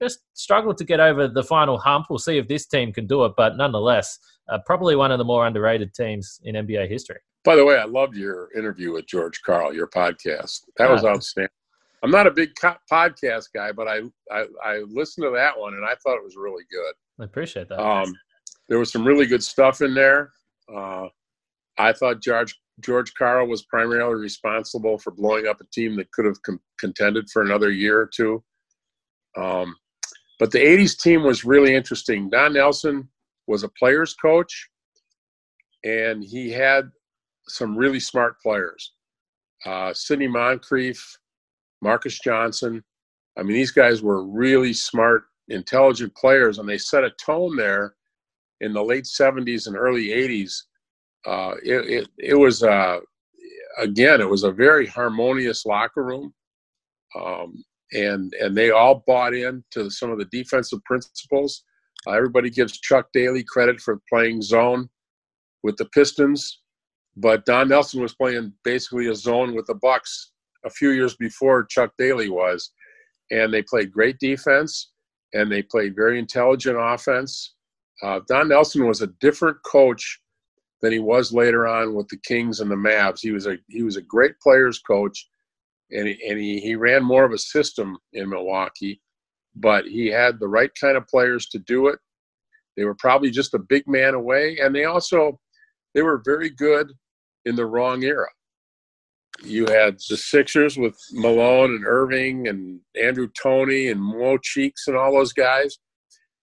just 0.01 0.19
struggled 0.33 0.77
to 0.77 0.83
get 0.83 0.99
over 0.99 1.27
the 1.27 1.43
final 1.43 1.77
hump. 1.77 2.07
We'll 2.09 2.19
see 2.19 2.37
if 2.37 2.47
this 2.47 2.67
team 2.67 2.93
can 2.93 3.07
do 3.07 3.25
it, 3.25 3.33
but 3.35 3.57
nonetheless, 3.57 4.19
uh, 4.49 4.59
probably 4.65 4.95
one 4.95 5.11
of 5.11 5.17
the 5.17 5.23
more 5.23 5.47
underrated 5.47 5.93
teams 5.93 6.39
in 6.43 6.55
NBA 6.55 6.89
history. 6.89 7.19
By 7.43 7.55
the 7.55 7.65
way, 7.65 7.77
I 7.77 7.85
loved 7.85 8.15
your 8.15 8.49
interview 8.55 8.93
with 8.93 9.05
George 9.05 9.41
Karl, 9.41 9.73
your 9.73 9.87
podcast. 9.87 10.61
That 10.77 10.89
was 10.89 11.03
outstanding. 11.03 11.49
I'm 12.01 12.11
not 12.11 12.27
a 12.27 12.31
big 12.31 12.51
co- 12.59 12.75
podcast 12.91 13.47
guy, 13.53 13.71
but 13.71 13.87
I, 13.87 14.01
I, 14.29 14.45
I 14.63 14.77
listened 14.87 15.25
to 15.25 15.31
that 15.31 15.57
one 15.57 15.73
and 15.73 15.85
I 15.85 15.95
thought 16.03 16.17
it 16.17 16.23
was 16.23 16.35
really 16.35 16.63
good. 16.69 16.93
I 17.19 17.25
appreciate 17.25 17.69
that. 17.69 17.81
Um, 17.81 18.13
there 18.67 18.79
was 18.79 18.91
some 18.91 19.05
really 19.05 19.25
good 19.25 19.43
stuff 19.43 19.81
in 19.81 19.93
there. 19.93 20.31
Uh, 20.73 21.07
I 21.77 21.93
thought 21.93 22.21
George 22.21 22.59
George 22.79 23.13
Karl 23.13 23.47
was 23.47 23.63
primarily 23.63 24.15
responsible 24.15 24.97
for 24.97 25.11
blowing 25.11 25.47
up 25.47 25.61
a 25.61 25.65
team 25.71 25.95
that 25.97 26.11
could 26.11 26.25
have 26.25 26.41
com- 26.43 26.59
contended 26.79 27.29
for 27.29 27.43
another 27.43 27.71
year 27.71 27.99
or 27.99 28.09
two. 28.13 28.43
Um, 29.37 29.75
but 30.39 30.51
the 30.51 30.59
80s 30.59 30.97
team 30.97 31.23
was 31.23 31.45
really 31.45 31.75
interesting. 31.75 32.29
Don 32.29 32.53
Nelson 32.53 33.07
was 33.47 33.63
a 33.63 33.69
player's 33.69 34.13
coach, 34.15 34.69
and 35.83 36.23
he 36.23 36.51
had 36.51 36.89
some 37.47 37.77
really 37.77 37.99
smart 37.99 38.39
players. 38.41 38.93
Uh, 39.65 39.93
Sidney 39.93 40.27
Moncrief, 40.27 41.17
Marques 41.81 42.19
Johnson. 42.19 42.83
I 43.37 43.43
mean, 43.43 43.53
these 43.53 43.71
guys 43.71 44.01
were 44.01 44.25
really 44.25 44.73
smart, 44.73 45.25
intelligent 45.49 46.15
players, 46.15 46.57
and 46.57 46.67
they 46.67 46.77
set 46.77 47.03
a 47.03 47.11
tone 47.11 47.55
there 47.55 47.95
in 48.61 48.73
the 48.73 48.83
late 48.83 49.05
70s 49.05 49.67
and 49.67 49.75
early 49.75 50.07
80s 50.07 50.53
uh, 51.25 51.55
it, 51.63 51.89
it, 51.89 52.09
it 52.17 52.35
was 52.35 52.63
uh, 52.63 52.99
again 53.77 54.21
it 54.21 54.29
was 54.29 54.43
a 54.43 54.51
very 54.51 54.87
harmonious 54.87 55.65
locker 55.65 56.03
room. 56.03 56.33
Um, 57.19 57.63
and 57.91 58.33
and 58.39 58.57
they 58.57 58.71
all 58.71 59.03
bought 59.05 59.33
in 59.35 59.63
to 59.71 59.89
some 59.89 60.11
of 60.11 60.17
the 60.17 60.25
defensive 60.25 60.83
principles. 60.83 61.63
Uh, 62.07 62.11
everybody 62.11 62.49
gives 62.49 62.79
chuck 62.79 63.07
daly 63.13 63.43
credit 63.43 63.79
for 63.79 64.01
playing 64.09 64.41
zone 64.41 64.89
with 65.61 65.77
the 65.77 65.85
pistons 65.85 66.63
but 67.17 67.45
don 67.45 67.69
nelson 67.69 68.01
was 68.01 68.15
playing 68.15 68.53
basically 68.63 69.07
a 69.07 69.15
zone 69.15 69.55
with 69.55 69.67
the 69.67 69.75
bucks 69.75 70.31
a 70.65 70.69
few 70.69 70.91
years 70.91 71.15
before 71.15 71.65
chuck 71.65 71.91
daly 71.97 72.29
was. 72.29 72.71
And 73.31 73.53
they 73.53 73.61
played 73.61 73.91
great 73.91 74.17
defense 74.19 74.91
and 75.33 75.51
they 75.51 75.63
played 75.63 75.95
very 75.95 76.19
intelligent 76.19 76.77
offense. 76.79 77.55
Uh, 78.01 78.21
don 78.27 78.49
nelson 78.49 78.87
was 78.87 79.01
a 79.01 79.07
different 79.19 79.57
coach 79.63 80.21
than 80.83 80.91
he 80.91 80.99
was 80.99 81.33
later 81.33 81.65
on 81.65 81.95
with 81.95 82.09
the 82.09 82.17
Kings 82.17 82.59
and 82.59 82.69
the 82.69 82.75
Mavs. 82.75 83.21
He 83.21 83.31
was 83.31 83.47
a 83.47 83.57
he 83.69 83.81
was 83.81 83.95
a 83.95 84.01
great 84.01 84.37
players 84.41 84.79
coach, 84.79 85.27
and 85.89 86.09
he, 86.09 86.19
and 86.29 86.37
he, 86.37 86.59
he 86.59 86.75
ran 86.75 87.03
more 87.03 87.23
of 87.23 87.31
a 87.31 87.37
system 87.37 87.97
in 88.11 88.29
Milwaukee, 88.29 89.01
but 89.55 89.85
he 89.85 90.07
had 90.07 90.39
the 90.39 90.47
right 90.47 90.71
kind 90.79 90.97
of 90.97 91.07
players 91.07 91.47
to 91.47 91.59
do 91.59 91.87
it. 91.87 91.99
They 92.75 92.83
were 92.83 92.95
probably 92.95 93.31
just 93.31 93.53
a 93.53 93.59
big 93.59 93.87
man 93.87 94.13
away, 94.13 94.57
and 94.61 94.75
they 94.75 94.83
also 94.83 95.39
they 95.95 96.01
were 96.01 96.21
very 96.25 96.49
good 96.49 96.91
in 97.45 97.55
the 97.55 97.65
wrong 97.65 98.03
era. 98.03 98.27
You 99.41 99.65
had 99.67 99.95
the 100.09 100.17
Sixers 100.17 100.77
with 100.77 100.97
Malone 101.13 101.75
and 101.75 101.85
Erving 101.85 102.49
and 102.49 102.81
Andrew 103.01 103.29
Toney 103.41 103.87
and 103.87 104.01
Mo 104.01 104.37
Cheeks 104.37 104.87
and 104.87 104.97
all 104.97 105.13
those 105.13 105.33
guys. 105.33 105.77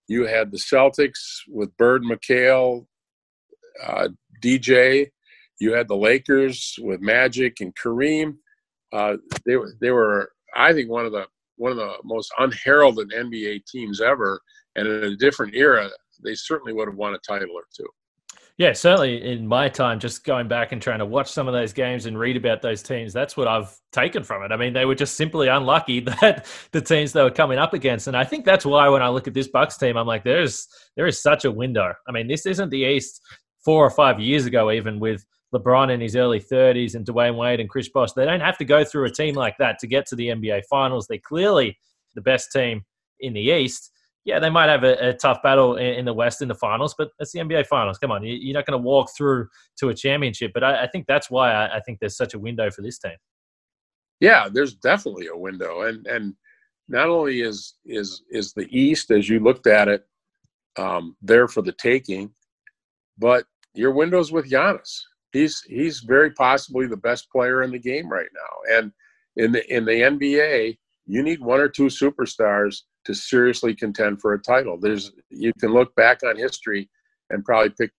You 0.09 0.26
had 0.26 0.50
the 0.50 0.59
Celtics 0.59 1.42
with 1.47 1.76
Bird 1.76 2.02
McHale, 2.02 2.87
uh, 3.87 4.09
DJ. 4.40 5.09
You 5.61 5.73
had 5.73 5.88
the 5.88 5.97
Lakers 5.97 6.76
with 6.80 7.00
Magic 7.00 7.61
and 7.61 7.75
Kareem. 7.75 8.37
Uh, 8.92 9.16
they 9.47 9.56
were 9.56 9.75
they 9.80 9.90
were 9.90 10.32
I 10.56 10.73
think 10.73 10.90
one 10.90 11.06
of 11.06 11.12
the 11.12 11.26
one 11.56 11.73
of 11.73 11.78
the 11.78 11.94
most 12.04 12.32
unheralded 12.38 13.11
NBA 13.11 13.66
teams 13.66 14.00
ever, 14.00 14.40
and 14.76 14.88
in 14.88 15.04
a 15.04 15.16
different 15.16 15.54
era, 15.54 15.90
they 16.25 16.35
certainly 16.35 16.73
would 16.73 16.88
have 16.88 16.97
won 16.97 17.14
a 17.14 17.18
title 17.18 17.54
or 17.54 17.64
two. 17.76 17.87
Yeah, 18.61 18.75
certainly 18.75 19.23
in 19.25 19.47
my 19.47 19.70
time, 19.70 19.99
just 19.99 20.23
going 20.23 20.47
back 20.47 20.73
and 20.73 20.82
trying 20.82 20.99
to 20.99 21.06
watch 21.06 21.30
some 21.32 21.49
of 21.49 21.54
those 21.54 21.73
games 21.73 22.04
and 22.04 22.18
read 22.18 22.37
about 22.37 22.61
those 22.61 22.82
teams, 22.82 23.11
that's 23.11 23.35
what 23.35 23.49
I've 23.49 23.75
taken 23.90 24.23
from 24.23 24.42
it. 24.42 24.52
I 24.52 24.59
mean, 24.59 24.75
they 24.75 24.85
were 24.85 24.94
just 24.94 25.16
simply 25.16 25.49
unlucky 25.49 26.00
that 26.20 26.47
the 26.73 26.82
teams 26.82 27.12
they 27.12 27.23
were 27.23 27.30
coming 27.30 27.59
up 27.59 27.73
against, 27.73 28.06
and 28.06 28.16
I 28.16 28.25
think 28.25 28.44
that's 28.44 28.66
why 28.66 28.88
when 28.88 29.02
I 29.02 29.09
look 29.09 29.26
at 29.26 29.35
this 29.35 29.49
Bucks 29.49 29.78
team, 29.78 29.97
I'm 29.97 30.06
like, 30.06 30.25
there's 30.25 30.68
there 30.97 31.06
is 31.06 31.23
such 31.23 31.47
a 31.47 31.50
window. 31.50 31.94
I 32.06 32.12
mean, 32.12 32.28
this 32.28 32.44
isn't 32.44 32.68
the 32.70 32.85
East 32.85 33.23
four 33.64 33.85
or 33.85 33.90
five 33.90 34.21
years 34.21 34.47
ago, 34.47 34.71
even 34.71 34.99
with 34.99 35.25
LeBron 35.55 35.90
in 35.90 36.00
his 36.00 36.17
early 36.17 36.40
30s 36.40 36.95
and 36.95 37.07
Dwyane 37.07 37.37
Wade 37.37 37.61
and 37.61 37.69
Chris 37.69 37.88
Bosh. 37.88 38.12
They 38.12 38.25
don't 38.25 38.40
have 38.40 38.59
to 38.59 38.64
go 38.64 38.85
through 38.85 39.07
a 39.07 39.11
team 39.11 39.35
like 39.35 39.57
that 39.59 39.79
to 39.81 39.87
get 39.87 40.07
to 40.07 40.17
the 40.17 40.29
NBA 40.29 40.62
Finals. 40.71 41.07
They're 41.07 41.19
clearly 41.19 41.76
the 42.14 42.21
best 42.21 42.52
team 42.52 42.85
in 43.21 43.33
the 43.33 43.40
East 43.40 43.90
yeah, 44.25 44.38
they 44.38 44.50
might 44.50 44.69
have 44.69 44.85
a, 44.85 45.09
a 45.09 45.12
tough 45.14 45.43
battle 45.43 45.76
in, 45.76 45.95
in, 45.95 46.05
the 46.05 46.12
West 46.12 46.43
in 46.43 46.49
the 46.49 46.55
finals, 46.55 46.95
but 46.97 47.11
it's 47.19 47.33
the 47.33 47.38
NBA 47.38 47.67
Finals. 47.67 47.99
Come 47.99 48.11
on, 48.11 48.23
you, 48.23 48.52
are 48.52 48.55
not 48.55 48.67
going 48.67 48.79
to 48.79 48.87
walk 48.87 49.11
through 49.17 49.49
to 49.79 49.88
a 49.88 49.95
championship. 49.95 50.52
But 50.52 50.62
I, 50.62 50.85
I 50.85 50.87
think 50.88 51.07
that's 51.07 51.31
why 51.31 51.52
I, 51.52 51.76
I, 51.76 51.81
think 51.81 52.00
there's 52.00 52.17
such 52.17 52.35
a 52.35 52.38
window 52.38 52.71
for 52.71 52.83
this 52.83 52.99
team. 52.99 53.17
Yeah, 54.21 54.49
there's 54.52 54.75
definitely 54.75 55.29
a 55.29 55.37
window, 55.37 55.83
and 55.83 56.07
and 56.07 56.35
not 56.88 57.09
only 57.09 57.40
is 57.40 57.75
is 57.87 58.23
is 58.31 58.52
the 58.52 58.69
East 58.71 59.11
as 59.11 59.29
you 59.29 59.40
looked 59.40 59.67
at 59.67 59.88
it 59.88 60.05
um, 60.79 61.17
there 61.23 61.49
for 61.49 61.62
the 61.62 61.73
taking, 61.73 62.31
but 63.20 63.44
your 63.74 63.92
windows 63.92 64.32
with 64.32 64.50
Giannis. 64.50 65.02
He's 65.32 65.62
he's 65.62 66.00
very 66.00 66.32
possibly 66.32 66.86
the 66.86 66.96
best 66.96 67.30
player 67.30 67.62
in 67.62 67.70
the 67.70 67.78
game 67.78 68.08
right 68.08 68.28
now, 68.34 68.76
and 68.76 68.92
in 69.36 69.52
the 69.52 69.74
in 69.74 69.84
the 69.84 69.92
NBA, 69.92 70.76
you 71.06 71.22
need 71.22 71.40
one 71.40 71.60
or 71.60 71.68
two 71.68 71.86
superstars 71.86 72.82
to 73.04 73.14
seriously 73.14 73.74
contend 73.74 74.20
for 74.20 74.34
a 74.34 74.42
title. 74.42 74.78
There's 74.78 75.12
you 75.30 75.52
can 75.60 75.72
look 75.72 75.94
back 75.94 76.22
on 76.24 76.36
history 76.36 76.90
and 77.30 77.44
probably 77.44 77.70
pick 77.70 77.92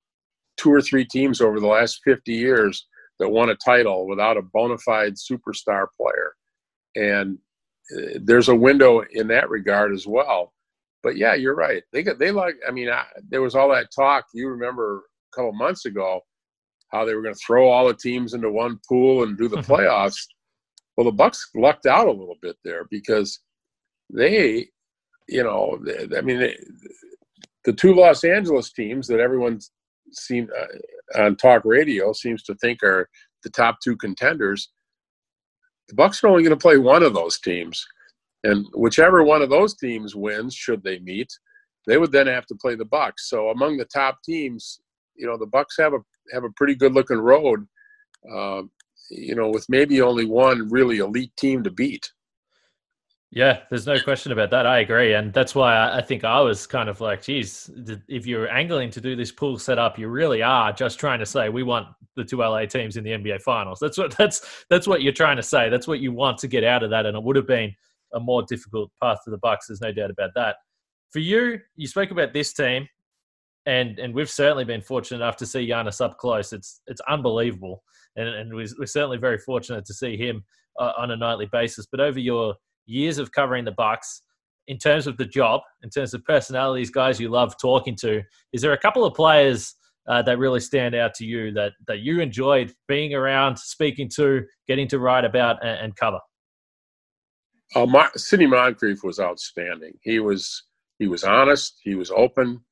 two 0.57 0.73
or 0.73 0.83
three 0.83 1.05
teams 1.05 1.41
over 1.41 1.61
the 1.61 1.67
last 1.67 2.01
50 2.05 2.33
years 2.33 2.87
that 3.19 3.29
won 3.29 3.51
a 3.51 3.55
title 3.55 4.07
without 4.07 4.37
a 4.37 4.43
bona 4.43 4.77
fide 4.79 5.15
superstar 5.15 5.87
player. 5.97 6.35
And 6.97 7.39
uh, 7.97 8.19
there's 8.23 8.49
a 8.49 8.55
window 8.55 9.03
in 9.13 9.29
that 9.29 9.49
regard 9.49 9.93
as 9.93 10.07
well. 10.07 10.53
But 11.03 11.17
yeah, 11.17 11.35
you're 11.35 11.55
right. 11.55 11.83
They 11.93 12.03
got 12.03 12.19
they 12.19 12.31
like. 12.31 12.57
I 12.67 12.71
mean, 12.73 12.91
I, 12.91 13.05
there 13.29 13.41
was 13.41 13.55
all 13.55 13.71
that 13.71 13.89
talk. 13.95 14.27
You 14.35 14.49
remember 14.49 15.05
couple 15.35 15.53
months 15.53 15.85
ago 15.85 16.21
how 16.93 17.05
they 17.05 17.15
were 17.15 17.23
going 17.23 17.35
to 17.35 17.41
throw 17.47 17.69
all 17.69 17.87
the 17.87 17.95
teams 17.95 18.35
into 18.35 18.51
one 18.51 18.79
pool 18.89 19.23
and 19.23 19.39
do 19.39 19.49
the 19.49 19.57
playoffs. 19.59 20.19
well, 20.97 21.05
the 21.05 21.13
Bucks 21.13 21.49
lucked 21.55 21.87
out 21.87 22.09
a 22.09 22.13
little 22.13 22.37
bit 22.43 22.57
there 22.65 22.87
because 22.91 23.41
they 24.13 24.69
you 25.31 25.45
know, 25.45 25.79
I 26.17 26.21
mean, 26.21 26.53
the 27.65 27.73
two 27.73 27.95
Los 27.95 28.25
Angeles 28.25 28.73
teams 28.73 29.07
that 29.07 29.21
everyone 29.21 29.61
seem 30.13 30.49
uh, 30.59 31.23
on 31.23 31.37
talk 31.37 31.63
radio 31.65 32.13
seems 32.13 32.43
to 32.43 32.55
think 32.57 32.83
are 32.83 33.09
the 33.45 33.51
top 33.51 33.79
two 33.83 33.97
contenders. 33.97 34.71
The 35.89 35.95
Bucks 35.95 36.23
are 36.23 36.29
only 36.29 36.43
going 36.43 36.57
to 36.57 36.61
play 36.61 36.79
one 36.79 37.03
of 37.03 37.15
those 37.15 37.39
teams, 37.39 37.87
and 38.43 38.67
whichever 38.75 39.23
one 39.23 39.41
of 39.41 39.51
those 39.51 39.77
teams 39.77 40.17
wins, 40.17 40.55
should 40.55 40.83
they 40.83 40.99
meet, 40.99 41.29
they 41.87 41.97
would 41.97 42.13
then 42.13 42.27
have 42.27 42.47
to 42.47 42.57
play 42.57 42.75
the 42.75 42.85
Bucks. 42.85 43.29
So 43.31 43.51
among 43.51 43.77
the 43.77 43.87
top 43.87 44.19
teams, 44.25 44.81
you 45.21 45.27
know, 45.27 45.37
the 45.37 45.47
Bucks 45.47 45.77
have 45.79 45.93
a 45.93 45.99
have 46.33 46.45
a 46.45 46.51
pretty 46.57 46.75
good 46.75 46.95
looking 46.95 47.19
road. 47.19 47.67
Uh, 48.31 48.63
you 49.11 49.35
know, 49.35 49.49
with 49.51 49.67
maybe 49.69 50.01
only 50.01 50.25
one 50.25 50.69
really 50.71 50.99
elite 50.99 51.37
team 51.37 51.63
to 51.65 51.71
beat. 51.71 52.11
Yeah, 53.33 53.61
there's 53.71 53.87
no 53.87 54.01
question 54.01 54.33
about 54.33 54.51
that. 54.51 54.67
I 54.67 54.81
agree, 54.81 55.15
and 55.15 55.33
that's 55.33 55.55
why 55.55 55.97
I 55.97 56.03
think 56.03 56.25
I 56.25 56.41
was 56.41 56.67
kind 56.67 56.89
of 56.89 57.01
like, 57.01 57.23
geez, 57.23 57.71
if 58.09 58.27
you're 58.27 58.51
angling 58.51 58.91
to 58.91 59.01
do 59.01 59.15
this 59.15 59.31
pool 59.31 59.57
setup, 59.57 59.99
you 59.99 60.09
really 60.09 60.43
are 60.43 60.73
just 60.73 60.99
trying 60.99 61.21
to 61.21 61.27
say 61.27 61.49
we 61.49 61.63
want 61.63 61.87
the 62.17 62.25
two 62.25 62.39
LA 62.39 62.67
teams 62.67 62.97
in 62.97 63.05
the 63.05 63.11
NBA 63.11 63.43
Finals. 63.43 63.79
That's 63.81 63.99
what 63.99 64.17
that's 64.17 64.65
that's 64.69 64.89
what 64.89 65.03
you're 65.03 65.13
trying 65.13 65.37
to 65.37 65.45
say. 65.45 65.69
That's 65.69 65.87
what 65.87 66.01
you 66.01 66.13
want 66.13 66.39
to 66.39 66.49
get 66.49 66.65
out 66.65 66.83
of 66.83 66.91
that, 66.91 67.07
and 67.07 67.17
it 67.17 67.23
would 67.23 67.37
have 67.37 67.47
been 67.47 67.73
a 68.15 68.21
more 68.21 68.43
difficult 68.49 68.91
path 69.01 69.19
to 69.25 69.31
the 69.31 69.39
Bucks. 69.39 69.69
There's 69.69 69.81
no 69.81 69.93
doubt 69.93 70.11
about 70.11 70.31
that. 70.35 70.57
For 71.11 71.21
you, 71.21 71.61
you 71.77 71.87
spoke 71.87 72.11
about 72.11 72.33
this 72.33 72.53
team, 72.53 72.89
and 73.67 73.99
and 73.99 74.15
we've 74.15 74.31
certainly 74.31 74.65
been 74.65 74.81
fortunate 74.81 75.19
enough 75.19 75.37
to 75.37 75.47
see 75.47 75.69
Giannis 75.69 76.01
up 76.01 76.19
close. 76.19 76.53
It's 76.53 76.81
it's 76.87 77.01
unbelievable, 77.09 77.83
and 78.17 78.29
and 78.29 78.55
we're, 78.55 78.87
certainly 78.87 79.19
very 79.19 79.39
fortunate 79.39 79.85
to 79.87 79.95
see 79.95 80.17
him 80.17 80.45
uh, 80.79 80.93
on 80.97 81.11
a 81.11 81.17
nightly 81.17 81.47
basis. 81.51 81.87
But 81.91 82.01
over 82.01 82.19
your 82.19 82.55
years 82.87 83.19
of 83.19 83.33
covering 83.33 83.65
the 83.65 83.73
Bucks, 83.73 84.23
in 84.69 84.79
terms 84.79 85.07
of 85.07 85.17
the 85.17 85.27
job, 85.27 85.61
in 85.83 85.91
terms 85.91 86.15
of 86.15 86.25
personalities, 86.25 86.91
guys 86.91 87.21
you 87.21 87.29
love 87.29 87.57
talking 87.61 87.97
to, 87.97 88.23
is 88.53 88.63
there 88.63 88.73
a 88.73 88.79
couple 88.79 89.05
of 89.05 89.15
players 89.15 89.75
uh, 90.09 90.23
that 90.23 90.39
really 90.39 90.61
stand 90.61 90.95
out 90.95 91.15
to 91.15 91.25
you 91.25 91.53
that 91.53 91.73
that 91.87 92.01
you 92.01 92.21
enjoyed 92.21 92.73
being 92.89 93.15
around, 93.15 93.59
speaking 93.59 94.09
to, 94.17 94.45
getting 94.67 94.89
to 94.89 94.99
write 94.99 95.25
about 95.25 95.65
and, 95.65 95.85
and 95.85 95.97
cover? 95.97 96.19
Uh, 97.75 97.87
Sidney 98.17 98.47
Moncrief 98.47 99.05
was 99.05 99.21
outstanding. 99.21 99.99
He 100.03 100.19
was 100.19 100.65
he 100.99 101.07
was 101.07 101.25
honest, 101.25 101.81
he 101.83 101.95
was 101.95 102.11
open, 102.11 102.63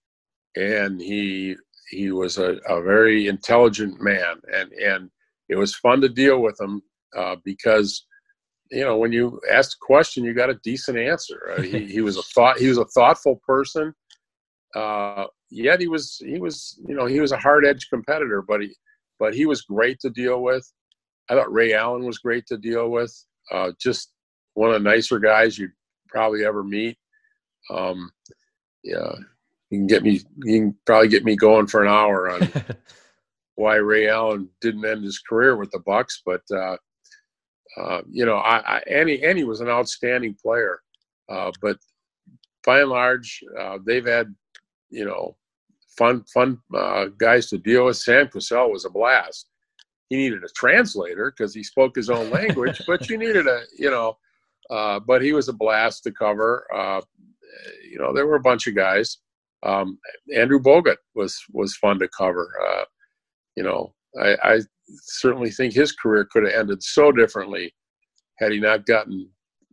and 0.57 1.01
he 1.01 1.57
he 1.91 2.13
was 2.13 2.39
a, 2.39 2.59
a 2.69 2.83
very 2.83 3.29
intelligent 3.29 4.01
man, 4.01 4.41
and 4.55 4.73
and 4.73 5.11
it 5.49 5.57
was 5.57 5.75
fun 5.75 6.01
to 6.01 6.09
deal 6.09 6.41
with 6.41 6.61
him 6.61 6.83
uh, 7.17 7.37
because 7.45 8.07
you 8.71 8.85
know, 8.85 8.97
when 8.99 9.13
you 9.13 9.41
asked 9.51 9.75
a 9.75 9.85
question, 9.85 10.25
you 10.25 10.35
got 10.35 10.51
a 10.51 10.61
decent 10.63 10.99
answer. 10.99 11.55
Uh, 11.57 11.63
he, 11.63 11.87
he 11.87 12.01
was 12.01 12.17
a 12.17 12.23
thought. 12.35 12.59
He 12.59 12.69
was 12.69 12.79
a 12.79 12.85
thoughtful 12.87 13.41
person. 13.47 13.95
Uh, 14.75 15.27
yet 15.51 15.81
he 15.81 15.89
was 15.89 16.21
he 16.25 16.39
was 16.39 16.79
you 16.87 16.95
know 16.95 17.07
he 17.07 17.21
was 17.21 17.33
a 17.33 17.39
hard 17.39 17.67
edge 17.67 17.89
competitor, 17.89 18.43
but 18.43 18.61
he 18.61 18.75
but 19.19 19.35
he 19.35 19.47
was 19.47 19.63
great 19.63 19.99
to 20.01 20.11
deal 20.11 20.43
with. 20.43 20.71
I 21.31 21.35
thought 21.35 21.53
Ray 21.53 21.75
Allen 21.75 22.05
was 22.05 22.19
great 22.19 22.47
to 22.47 22.59
deal 22.59 22.91
with. 22.91 23.15
Uh, 23.51 23.73
just 23.81 24.13
one 24.55 24.73
of 24.73 24.83
the 24.83 24.91
nicer 24.91 25.19
guys 25.19 25.59
you'd 25.59 25.73
probably 26.09 26.45
ever 26.45 26.63
meet. 26.63 26.99
Um, 27.71 28.11
yeah, 28.83 29.13
you 29.71 29.79
can 29.79 29.87
get 29.87 30.03
me. 30.03 30.21
You 30.45 30.61
can 30.61 30.77
probably 30.87 31.09
get 31.09 31.25
me 31.25 31.37
going 31.37 31.67
for 31.67 31.83
an 31.83 31.89
hour 31.89 32.31
on 32.31 32.51
why 33.59 33.77
Ray 33.77 34.09
Allen 34.09 34.49
didn't 34.61 34.85
end 34.85 35.05
his 35.05 35.19
career 35.19 35.57
with 35.57 35.71
the 35.73 35.81
Bucks, 35.81 36.23
but 36.25 36.43
uh, 36.53 36.77
uh, 37.77 38.03
you 38.11 38.25
know, 38.25 38.37
I, 38.37 38.77
I, 38.77 38.83
Annie 38.89 39.23
Annie 39.23 39.45
was 39.45 39.61
an 39.61 39.69
outstanding 39.69 40.37
player, 40.41 40.81
uh, 41.29 41.51
but 41.61 41.77
by 42.65 42.81
and 42.81 42.91
large, 42.91 43.43
uh, 43.59 43.79
they've 43.85 44.07
had 44.07 44.35
you 44.91 45.05
know 45.05 45.37
fun 45.99 46.25
fun 46.33 46.59
uh, 46.75 47.07
guys 47.19 47.49
to 47.49 47.59
deal 47.59 47.87
with. 47.87 47.97
Sam 47.97 48.29
Cassell 48.29 48.71
was 48.71 48.87
a 48.87 48.91
blast. 48.91 49.51
He 50.09 50.17
needed 50.17 50.45
a 50.45 50.49
translator 50.57 51.31
because 51.37 51.53
he 51.53 51.63
spoke 51.63 51.95
his 51.95 52.09
own 52.09 52.31
language, 52.31 52.81
but 52.87 53.11
you 53.11 53.19
needed 53.19 53.47
a 53.47 53.65
you 53.77 53.91
know. 53.91 54.17
Uh, 54.71 55.01
but 55.01 55.23
he 55.23 55.33
was 55.33 55.49
a 55.49 55.53
blast 55.53 56.05
to 56.05 56.13
cover. 56.13 56.67
you 57.91 57.99
know, 57.99 58.13
there 58.15 58.27
were 58.27 58.37
a 58.37 58.41
bunch 58.41 58.67
of 58.67 58.75
guys. 58.75 59.19
Um, 59.65 59.99
Andrew 60.35 60.61
Bogut 60.61 60.97
was 61.15 61.39
was 61.53 61.77
fun 61.77 61.99
to 61.99 62.09
cover. 62.09 62.51
you 63.57 63.65
know, 63.65 63.93
I, 64.21 64.37
I 64.43 64.61
certainly 65.03 65.51
think 65.51 65.75
his 65.75 65.93
career 65.93 66.29
could 66.31 66.45
have 66.45 66.55
ended 66.55 66.83
so 66.83 67.13
differently 67.13 67.75
had 68.39 68.53
he 68.53 68.61
not 68.61 68.87
gotten 68.87 69.29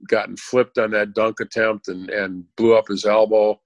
gotten 0.09 0.35
flipped 0.37 0.77
on 0.77 0.91
that 0.91 1.13
dunk 1.13 1.39
attempt 1.39 1.87
and, 1.87 2.09
and 2.09 2.43
blew 2.57 2.75
up 2.75 2.87
his 2.87 3.05
elbow. 3.05 3.59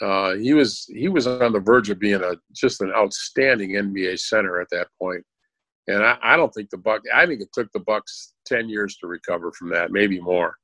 Uh, 0.00 0.34
he 0.34 0.52
was 0.52 0.84
he 0.94 1.08
was 1.08 1.26
on 1.26 1.52
the 1.52 1.60
verge 1.60 1.90
of 1.90 1.98
being 1.98 2.22
a 2.22 2.34
just 2.54 2.82
an 2.82 2.92
outstanding 2.92 3.70
NBA 3.70 4.18
center 4.18 4.60
at 4.60 4.68
that 4.70 4.88
point. 5.00 5.24
And 5.88 6.04
I, 6.04 6.18
I 6.22 6.36
don't 6.36 6.52
think 6.52 6.70
the 6.70 6.78
Buck 6.78 7.02
I 7.14 7.26
think 7.26 7.40
it 7.40 7.48
took 7.52 7.72
the 7.72 7.80
Bucks 7.80 8.34
ten 8.44 8.68
years 8.68 8.96
to 8.98 9.06
recover 9.06 9.52
from 9.52 9.70
that, 9.70 9.90
maybe 9.90 10.20
more. 10.20 10.56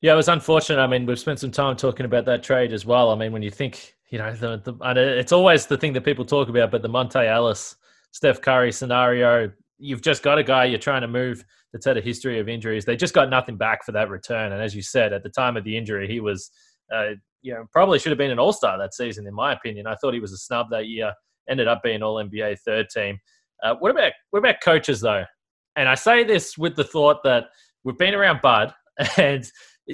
Yeah, 0.00 0.12
it 0.12 0.16
was 0.16 0.28
unfortunate. 0.28 0.80
I 0.80 0.86
mean, 0.86 1.06
we've 1.06 1.18
spent 1.18 1.40
some 1.40 1.50
time 1.50 1.76
talking 1.76 2.06
about 2.06 2.24
that 2.26 2.42
trade 2.42 2.72
as 2.72 2.86
well. 2.86 3.10
I 3.10 3.16
mean, 3.16 3.32
when 3.32 3.42
you 3.42 3.50
think, 3.50 3.96
you 4.10 4.18
know, 4.18 4.32
the, 4.32 4.58
the, 4.58 5.18
it's 5.18 5.32
always 5.32 5.66
the 5.66 5.76
thing 5.76 5.92
that 5.94 6.04
people 6.04 6.24
talk 6.24 6.48
about, 6.48 6.70
but 6.70 6.82
the 6.82 6.88
Monta 6.88 7.26
Ellis 7.26 7.76
Steph 8.12 8.40
Curry 8.40 8.70
scenario, 8.70 9.50
you've 9.78 10.02
just 10.02 10.22
got 10.22 10.38
a 10.38 10.44
guy 10.44 10.66
you're 10.66 10.78
trying 10.78 11.02
to 11.02 11.08
move 11.08 11.44
that's 11.72 11.84
had 11.84 11.96
a 11.96 12.00
history 12.00 12.38
of 12.38 12.48
injuries. 12.48 12.84
They 12.84 12.96
just 12.96 13.12
got 13.12 13.28
nothing 13.28 13.56
back 13.56 13.84
for 13.84 13.92
that 13.92 14.08
return. 14.08 14.52
And 14.52 14.62
as 14.62 14.74
you 14.74 14.82
said, 14.82 15.12
at 15.12 15.22
the 15.24 15.28
time 15.30 15.56
of 15.56 15.64
the 15.64 15.76
injury, 15.76 16.06
he 16.08 16.20
was, 16.20 16.50
uh, 16.94 17.10
you 17.42 17.52
know, 17.52 17.66
probably 17.72 17.98
should 17.98 18.10
have 18.10 18.18
been 18.18 18.30
an 18.30 18.38
All 18.38 18.52
Star 18.52 18.78
that 18.78 18.94
season, 18.94 19.26
in 19.26 19.34
my 19.34 19.52
opinion. 19.52 19.86
I 19.86 19.96
thought 19.96 20.14
he 20.14 20.20
was 20.20 20.32
a 20.32 20.38
snub 20.38 20.68
that 20.70 20.86
year. 20.86 21.12
Ended 21.48 21.66
up 21.66 21.82
being 21.82 22.02
All 22.02 22.16
NBA 22.16 22.58
third 22.60 22.88
team. 22.88 23.18
Uh, 23.62 23.74
what 23.78 23.90
about 23.90 24.12
what 24.30 24.38
about 24.38 24.60
coaches 24.62 25.00
though? 25.00 25.24
And 25.76 25.88
I 25.88 25.94
say 25.94 26.24
this 26.24 26.56
with 26.56 26.76
the 26.76 26.84
thought 26.84 27.22
that 27.24 27.46
we've 27.84 27.98
been 27.98 28.14
around 28.14 28.40
Bud, 28.42 28.72
and 29.16 29.50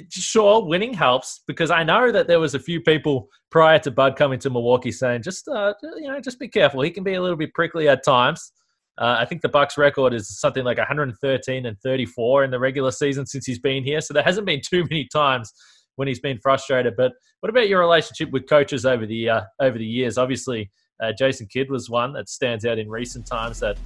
sure, 0.09 0.65
winning 0.65 0.93
helps 0.93 1.41
because 1.47 1.71
I 1.71 1.83
know 1.83 2.11
that 2.11 2.27
there 2.27 2.39
was 2.39 2.55
a 2.55 2.59
few 2.59 2.81
people 2.81 3.27
prior 3.51 3.79
to 3.79 3.91
Bud 3.91 4.15
coming 4.15 4.39
to 4.39 4.49
Milwaukee 4.49 4.91
saying, 4.91 5.23
just 5.23 5.47
uh, 5.47 5.73
you 5.97 6.07
know, 6.07 6.19
just 6.19 6.39
be 6.39 6.47
careful. 6.47 6.81
He 6.81 6.91
can 6.91 7.03
be 7.03 7.13
a 7.13 7.21
little 7.21 7.37
bit 7.37 7.53
prickly 7.53 7.87
at 7.87 8.03
times. 8.03 8.51
Uh, 8.97 9.17
I 9.19 9.25
think 9.25 9.41
the 9.41 9.49
Bucks 9.49 9.77
record 9.77 10.13
is 10.13 10.39
something 10.39 10.63
like 10.63 10.77
113 10.77 11.65
and 11.65 11.79
34 11.81 12.45
in 12.45 12.51
the 12.51 12.59
regular 12.59 12.91
season 12.91 13.25
since 13.25 13.45
he's 13.45 13.59
been 13.59 13.83
here. 13.83 13.99
So 13.99 14.13
there 14.13 14.23
hasn't 14.23 14.45
been 14.45 14.61
too 14.65 14.83
many 14.89 15.07
times 15.11 15.51
when 15.95 16.07
he's 16.07 16.21
been 16.21 16.39
frustrated. 16.41 16.95
But 16.95 17.11
what 17.41 17.49
about 17.49 17.67
your 17.67 17.79
relationship 17.79 18.31
with 18.31 18.47
coaches 18.47 18.85
over 18.85 19.05
the 19.05 19.29
uh, 19.29 19.41
over 19.59 19.77
the 19.77 19.85
years? 19.85 20.17
Obviously, 20.17 20.71
Uh, 21.01 21.11
Jason 21.11 21.47
Kidd 21.47 21.69
was 21.69 21.89
one 21.89 22.13
that 22.13 22.29
stands 22.29 22.65
out 22.65 22.77
in 22.77 22.89
recent 22.89 23.27
times 23.27 23.59
that 23.59 23.77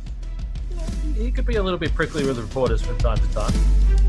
he 1.15 1.32
could 1.32 1.45
be 1.45 1.56
a 1.56 1.63
little 1.63 1.80
bit 1.80 1.93
prickly 1.95 2.24
with 2.26 2.38
reporters 2.38 2.82
from 2.82 2.98
time 3.00 3.17
to 3.17 3.34
time. 3.34 4.09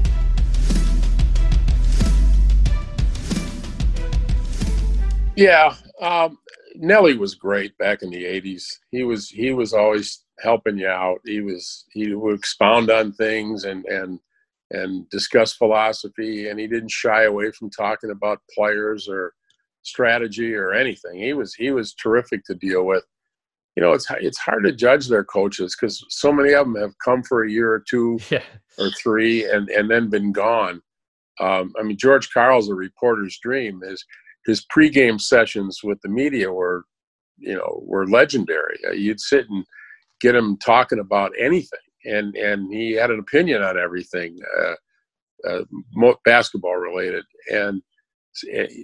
Yeah, 5.40 5.74
um, 6.02 6.36
Nelly 6.74 7.16
was 7.16 7.34
great 7.34 7.76
back 7.78 8.02
in 8.02 8.10
the 8.10 8.24
'80s. 8.24 8.64
He 8.90 9.04
was 9.04 9.28
he 9.30 9.52
was 9.52 9.72
always 9.72 10.22
helping 10.40 10.76
you 10.76 10.88
out. 10.88 11.20
He 11.24 11.40
was 11.40 11.86
he 11.92 12.14
would 12.14 12.38
expound 12.38 12.90
on 12.90 13.12
things 13.12 13.64
and 13.64 13.84
and 13.86 14.20
and 14.70 15.08
discuss 15.08 15.54
philosophy, 15.54 16.48
and 16.48 16.60
he 16.60 16.66
didn't 16.66 16.90
shy 16.90 17.24
away 17.24 17.50
from 17.52 17.70
talking 17.70 18.10
about 18.10 18.42
players 18.54 19.08
or 19.08 19.32
strategy 19.82 20.54
or 20.54 20.74
anything. 20.74 21.18
He 21.18 21.32
was 21.32 21.54
he 21.54 21.70
was 21.70 21.94
terrific 21.94 22.44
to 22.44 22.54
deal 22.54 22.84
with. 22.84 23.04
You 23.76 23.82
know, 23.82 23.92
it's 23.92 24.06
it's 24.20 24.38
hard 24.38 24.64
to 24.64 24.72
judge 24.72 25.08
their 25.08 25.24
coaches 25.24 25.74
because 25.74 26.04
so 26.10 26.30
many 26.32 26.52
of 26.52 26.66
them 26.66 26.76
have 26.76 26.92
come 27.02 27.22
for 27.22 27.44
a 27.44 27.50
year 27.50 27.72
or 27.72 27.82
two 27.88 28.18
Yeah. 28.30 28.42
or 28.78 28.90
three 28.90 29.50
and 29.50 29.70
and 29.70 29.90
then 29.90 30.10
been 30.10 30.32
gone. 30.32 30.82
Um, 31.40 31.72
I 31.80 31.82
mean, 31.82 31.96
George 31.96 32.30
Karl's 32.30 32.68
a 32.68 32.74
reporter's 32.74 33.38
dream. 33.38 33.80
His 33.80 34.04
his 34.46 34.64
pregame 34.74 35.20
sessions 35.20 35.80
with 35.82 36.00
the 36.02 36.08
media 36.08 36.50
were, 36.50 36.84
you 37.38 37.54
know, 37.54 37.82
were 37.84 38.06
legendary. 38.06 38.78
Uh, 38.88 38.92
you'd 38.92 39.20
sit 39.20 39.46
and 39.48 39.64
get 40.20 40.34
him 40.34 40.56
talking 40.58 40.98
about 40.98 41.32
anything, 41.38 41.78
and 42.04 42.34
and 42.36 42.72
he 42.72 42.92
had 42.92 43.10
an 43.10 43.18
opinion 43.18 43.62
on 43.62 43.78
everything, 43.78 44.38
uh, 44.58 44.74
uh, 45.48 46.12
basketball 46.24 46.76
related, 46.76 47.24
and 47.50 47.82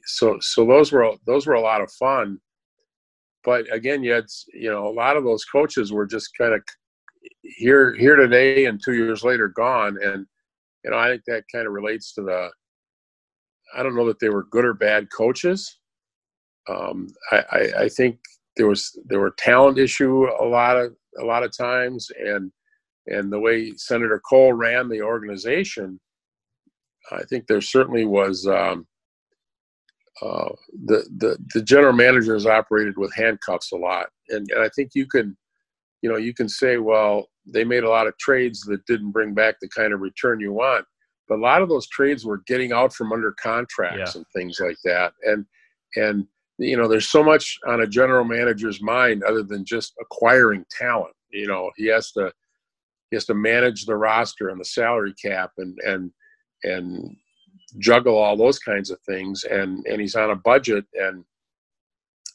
so 0.05 0.39
so 0.41 0.67
those 0.67 0.93
were 0.93 1.13
those 1.27 1.47
were 1.47 1.55
a 1.55 1.61
lot 1.61 1.81
of 1.81 1.91
fun. 1.93 2.39
But 3.45 3.73
again, 3.73 4.03
you 4.03 4.13
had 4.13 4.27
you 4.53 4.71
know 4.71 4.89
a 4.89 4.93
lot 4.93 5.17
of 5.17 5.25
those 5.25 5.45
coaches 5.45 5.93
were 5.93 6.07
just 6.07 6.37
kind 6.37 6.55
of 6.55 6.63
here 7.43 7.95
here 7.95 8.17
today 8.17 8.67
and 8.67 8.81
two 8.83 8.95
years 8.95 9.23
later 9.23 9.49
gone, 9.49 9.97
and 10.03 10.27
you 10.85 10.91
know 10.91 10.99
I 10.99 11.11
think 11.11 11.23
that 11.27 11.45
kind 11.53 11.67
of 11.67 11.73
relates 11.73 12.13
to 12.15 12.23
the 12.23 12.51
I 13.75 13.83
don't 13.83 13.97
know 13.97 14.07
that 14.07 14.21
they 14.21 14.29
were 14.29 14.45
good 14.45 14.65
or 14.65 14.75
bad 14.75 15.09
coaches. 15.11 15.79
Um, 16.69 17.09
I, 17.31 17.37
I, 17.37 17.73
I 17.83 17.89
think 17.89 18.19
there 18.57 18.67
was 18.67 18.99
there 19.07 19.21
were 19.21 19.35
talent 19.39 19.79
issue 19.79 20.27
a 20.41 20.45
lot 20.45 20.77
of 20.77 20.95
a 21.21 21.25
lot 21.25 21.43
of 21.43 21.57
times, 21.57 22.09
and 22.19 22.51
and 23.07 23.33
the 23.33 23.39
way 23.39 23.73
Senator 23.77 24.21
Kohl 24.29 24.53
ran 24.53 24.89
the 24.89 25.03
organization, 25.03 26.01
I 27.13 27.23
think 27.25 27.47
there 27.47 27.61
certainly 27.61 28.05
was 28.05 28.47
um, 28.47 28.87
uh, 30.23 30.49
the 30.87 31.07
the 31.19 31.39
the 31.55 31.63
general 31.63 31.93
managers 31.93 32.47
operated 32.47 32.97
with 32.97 33.15
handcuffs 33.15 33.73
a 33.73 33.77
lot, 33.77 34.09
and, 34.31 34.49
and 34.51 34.63
I 34.63 34.69
think 34.75 34.91
you 34.95 35.07
can, 35.07 35.37
you 36.03 36.11
know, 36.11 36.17
you 36.17 36.35
can 36.35 36.49
say, 36.49 36.79
well, 36.79 37.29
they 37.47 37.65
made 37.65 37.85
a 37.85 37.91
lot 37.91 38.07
of 38.07 38.19
trades 38.19 38.63
that 38.63 38.85
didn't 38.87 39.13
bring 39.13 39.35
back 39.35 39.57
the 39.61 39.69
kind 39.69 39.93
of 39.93 40.01
return 40.01 40.41
you 40.41 40.53
want 40.53 40.85
but 41.29 41.39
a 41.39 41.43
lot 41.43 41.63
of 41.63 41.69
those 41.69 41.89
trades 41.89 42.25
were 42.25 42.43
getting 42.47 42.73
out 42.73 42.93
from 42.95 43.13
under 43.13 43.33
contracts 43.33 44.15
Yeah. 44.15 44.19
and 44.21 44.27
things 44.35 44.59
like 44.61 44.77
that. 44.85 45.13
And 45.25 45.45
and 45.97 46.27
you 46.59 46.77
know 46.77 46.89
there's 46.89 47.09
so 47.09 47.23
much 47.23 47.59
on 47.67 47.81
a 47.83 47.87
general 47.87 48.25
manager's 48.25 48.81
mind 48.83 49.23
other 49.25 49.43
than 49.43 49.65
just 49.65 49.93
acquiring 50.01 50.65
talent 50.71 51.15
you 51.31 51.47
know 51.47 51.71
he 51.77 51.87
has 51.87 52.13
to 52.13 52.33
he 53.11 53.17
has 53.17 53.27
to 53.27 53.35
manage 53.35 53.85
the 53.85 53.95
roster 53.95 54.49
and 54.49 54.59
the 54.61 54.65
salary 54.65 55.15
cap 55.23 55.51
and 55.59 55.77
and 55.85 56.11
and 56.65 57.17
juggle 57.79 58.17
all 58.17 58.37
those 58.37 58.59
kinds 58.59 58.91
of 58.91 58.99
things. 59.03 59.45
And 59.45 59.85
and 59.87 60.01
he's 60.01 60.15
on 60.15 60.31
a 60.31 60.37
budget. 60.37 60.85
And 60.95 61.25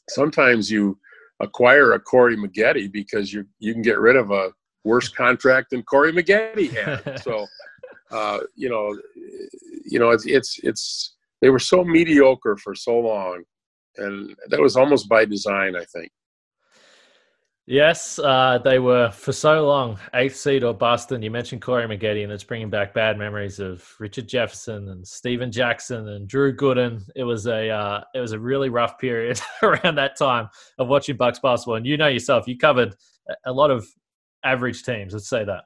sometimes 0.08 0.70
you 0.70 0.98
acquire 1.40 1.92
a 1.92 2.00
Corey 2.00 2.36
Maggette 2.36 2.92
because 2.92 3.32
you 3.32 3.44
you 3.58 3.72
can 3.72 3.82
get 3.82 3.98
rid 3.98 4.16
of 4.16 4.30
a 4.30 4.50
worse 4.84 5.08
contract 5.08 5.70
than 5.70 5.82
Corey 5.82 6.12
Maggette 6.12 6.70
had. 6.72 7.20
So 7.22 7.46
uh, 8.12 8.38
you 8.54 8.68
know, 8.68 8.96
you 9.84 9.98
know, 9.98 10.10
it's 10.10 10.26
it's 10.26 10.58
it's 10.62 11.16
they 11.40 11.50
were 11.50 11.58
so 11.58 11.82
mediocre 11.82 12.56
for 12.56 12.74
so 12.74 12.98
long, 12.98 13.42
and 13.96 14.36
that 14.48 14.60
was 14.60 14.76
almost 14.76 15.08
by 15.08 15.24
design, 15.24 15.74
I 15.76 15.84
think. 15.84 16.10
Yes, 17.66 18.18
uh, 18.18 18.58
they 18.58 18.80
were 18.80 19.10
for 19.12 19.32
so 19.32 19.66
long 19.66 19.96
eighth 20.14 20.34
seed 20.34 20.64
or 20.64 20.74
bust. 20.74 21.12
And 21.12 21.22
you 21.22 21.30
mentioned 21.30 21.62
Corey 21.62 21.86
Maggette, 21.86 22.24
and 22.24 22.32
it's 22.32 22.42
bringing 22.42 22.70
back 22.70 22.92
bad 22.92 23.16
memories 23.16 23.60
of 23.60 23.88
Richard 24.00 24.28
Jefferson 24.28 24.88
and 24.88 25.06
Stephen 25.06 25.52
Jackson 25.52 26.08
and 26.08 26.26
Drew 26.26 26.54
Gooden. 26.54 27.08
It 27.14 27.22
was 27.22 27.46
a 27.46 27.70
uh, 27.70 28.02
it 28.14 28.20
was 28.20 28.32
a 28.32 28.38
really 28.38 28.68
rough 28.68 28.98
period 28.98 29.40
around 29.62 29.94
that 29.94 30.18
time 30.18 30.48
of 30.78 30.88
watching 30.88 31.16
Bucks 31.16 31.38
basketball. 31.38 31.76
And 31.76 31.86
you 31.86 31.96
know 31.96 32.08
yourself, 32.08 32.48
you 32.48 32.58
covered 32.58 32.96
a 33.46 33.52
lot 33.52 33.70
of 33.70 33.86
average 34.44 34.82
teams. 34.82 35.12
Let's 35.12 35.28
say 35.28 35.44
that. 35.44 35.64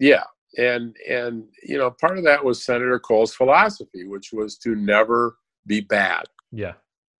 Yeah, 0.00 0.24
and 0.56 0.96
and 1.08 1.44
you 1.62 1.78
know, 1.78 1.90
part 1.90 2.18
of 2.18 2.24
that 2.24 2.44
was 2.44 2.64
Senator 2.64 2.98
Kohl's 2.98 3.34
philosophy, 3.34 4.04
which 4.06 4.32
was 4.32 4.56
to 4.58 4.74
never 4.74 5.36
be 5.66 5.80
bad. 5.80 6.24
Yeah, 6.52 6.74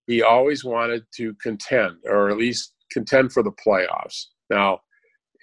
He 0.07 0.21
always 0.21 0.63
wanted 0.63 1.05
to 1.15 1.33
contend, 1.35 1.97
or 2.05 2.29
at 2.29 2.37
least 2.37 2.73
contend 2.91 3.33
for 3.33 3.43
the 3.43 3.51
playoffs. 3.51 4.25
Now, 4.49 4.81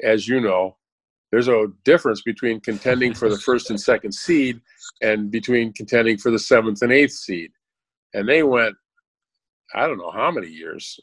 as 0.03 0.27
you 0.27 0.41
know, 0.41 0.77
there's 1.31 1.49
a 1.49 1.67
difference 1.85 2.23
between 2.23 2.61
contending 2.61 3.15
for 3.15 3.29
the 3.29 3.39
first 3.47 3.71
and 3.71 3.81
second 3.81 4.13
seed 4.13 4.61
and 5.01 5.31
between 5.31 5.73
contending 5.73 6.19
for 6.19 6.31
the 6.31 6.39
seventh 6.39 6.83
and 6.83 6.93
eighth 6.93 7.13
seed. 7.13 7.51
And 8.15 8.29
they 8.29 8.43
went, 8.43 8.77
I 9.75 9.87
don't 9.87 9.99
know 9.99 10.11
how 10.11 10.31
many 10.31 10.49
years, 10.49 11.01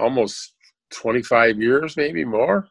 almost 0.00 0.54
25 0.92 1.60
years, 1.60 1.96
maybe 1.96 2.24
more, 2.24 2.68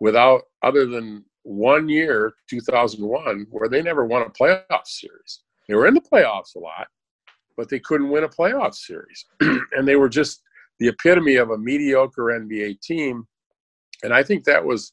without 0.00 0.42
other 0.62 0.86
than 0.86 1.24
one 1.48 1.88
year, 1.88 2.34
2001, 2.50 3.46
where 3.50 3.68
they 3.70 3.80
never 3.80 4.04
won 4.04 4.22
a 4.22 4.30
playoff 4.30 4.84
series. 4.84 5.40
They 5.66 5.74
were 5.74 5.86
in 5.86 5.94
the 5.94 6.00
playoffs 6.00 6.54
a 6.56 6.58
lot, 6.58 6.88
but 7.56 7.70
they 7.70 7.78
couldn't 7.78 8.10
win 8.10 8.24
a 8.24 8.28
playoff 8.28 8.74
series. 8.74 9.24
and 9.40 9.88
they 9.88 9.96
were 9.96 10.10
just 10.10 10.42
the 10.78 10.88
epitome 10.88 11.36
of 11.36 11.50
a 11.50 11.58
mediocre 11.58 12.24
NBA 12.24 12.82
team. 12.82 13.26
And 14.02 14.12
I 14.12 14.22
think 14.22 14.44
that 14.44 14.64
was 14.64 14.92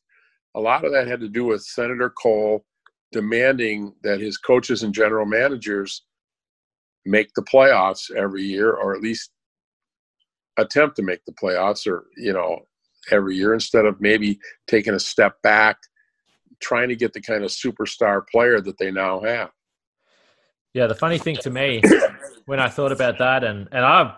a 0.55 0.59
lot 0.59 0.85
of 0.85 0.93
that 0.93 1.07
had 1.07 1.19
to 1.19 1.27
do 1.27 1.43
with 1.43 1.61
Senator 1.61 2.09
Kohl 2.09 2.63
demanding 3.11 3.93
that 4.03 4.21
his 4.21 4.37
coaches 4.37 4.83
and 4.83 4.93
general 4.93 5.25
managers 5.25 6.03
make 7.05 7.33
the 7.35 7.43
playoffs 7.43 8.09
every 8.11 8.43
year 8.43 8.71
or 8.71 8.95
at 8.95 9.01
least 9.01 9.31
attempt 10.57 10.95
to 10.95 11.03
make 11.03 11.23
the 11.25 11.33
playoffs 11.33 11.85
or 11.85 12.05
you 12.17 12.33
know 12.33 12.59
every 13.11 13.35
year 13.35 13.53
instead 13.53 13.85
of 13.85 13.99
maybe 14.01 14.39
taking 14.67 14.93
a 14.93 14.99
step 14.99 15.35
back 15.43 15.77
trying 16.59 16.89
to 16.89 16.95
get 16.95 17.13
the 17.13 17.21
kind 17.21 17.43
of 17.43 17.51
superstar 17.51 18.27
player 18.27 18.61
that 18.61 18.77
they 18.77 18.91
now 18.91 19.19
have 19.21 19.51
yeah. 20.75 20.87
The 20.87 20.95
funny 20.95 21.17
thing 21.17 21.37
to 21.37 21.49
me 21.49 21.81
when 22.45 22.59
I 22.59 22.67
thought 22.67 22.91
about 22.91 23.17
that, 23.17 23.45
and 23.45 23.67
and 23.71 23.83
I 23.83 24.13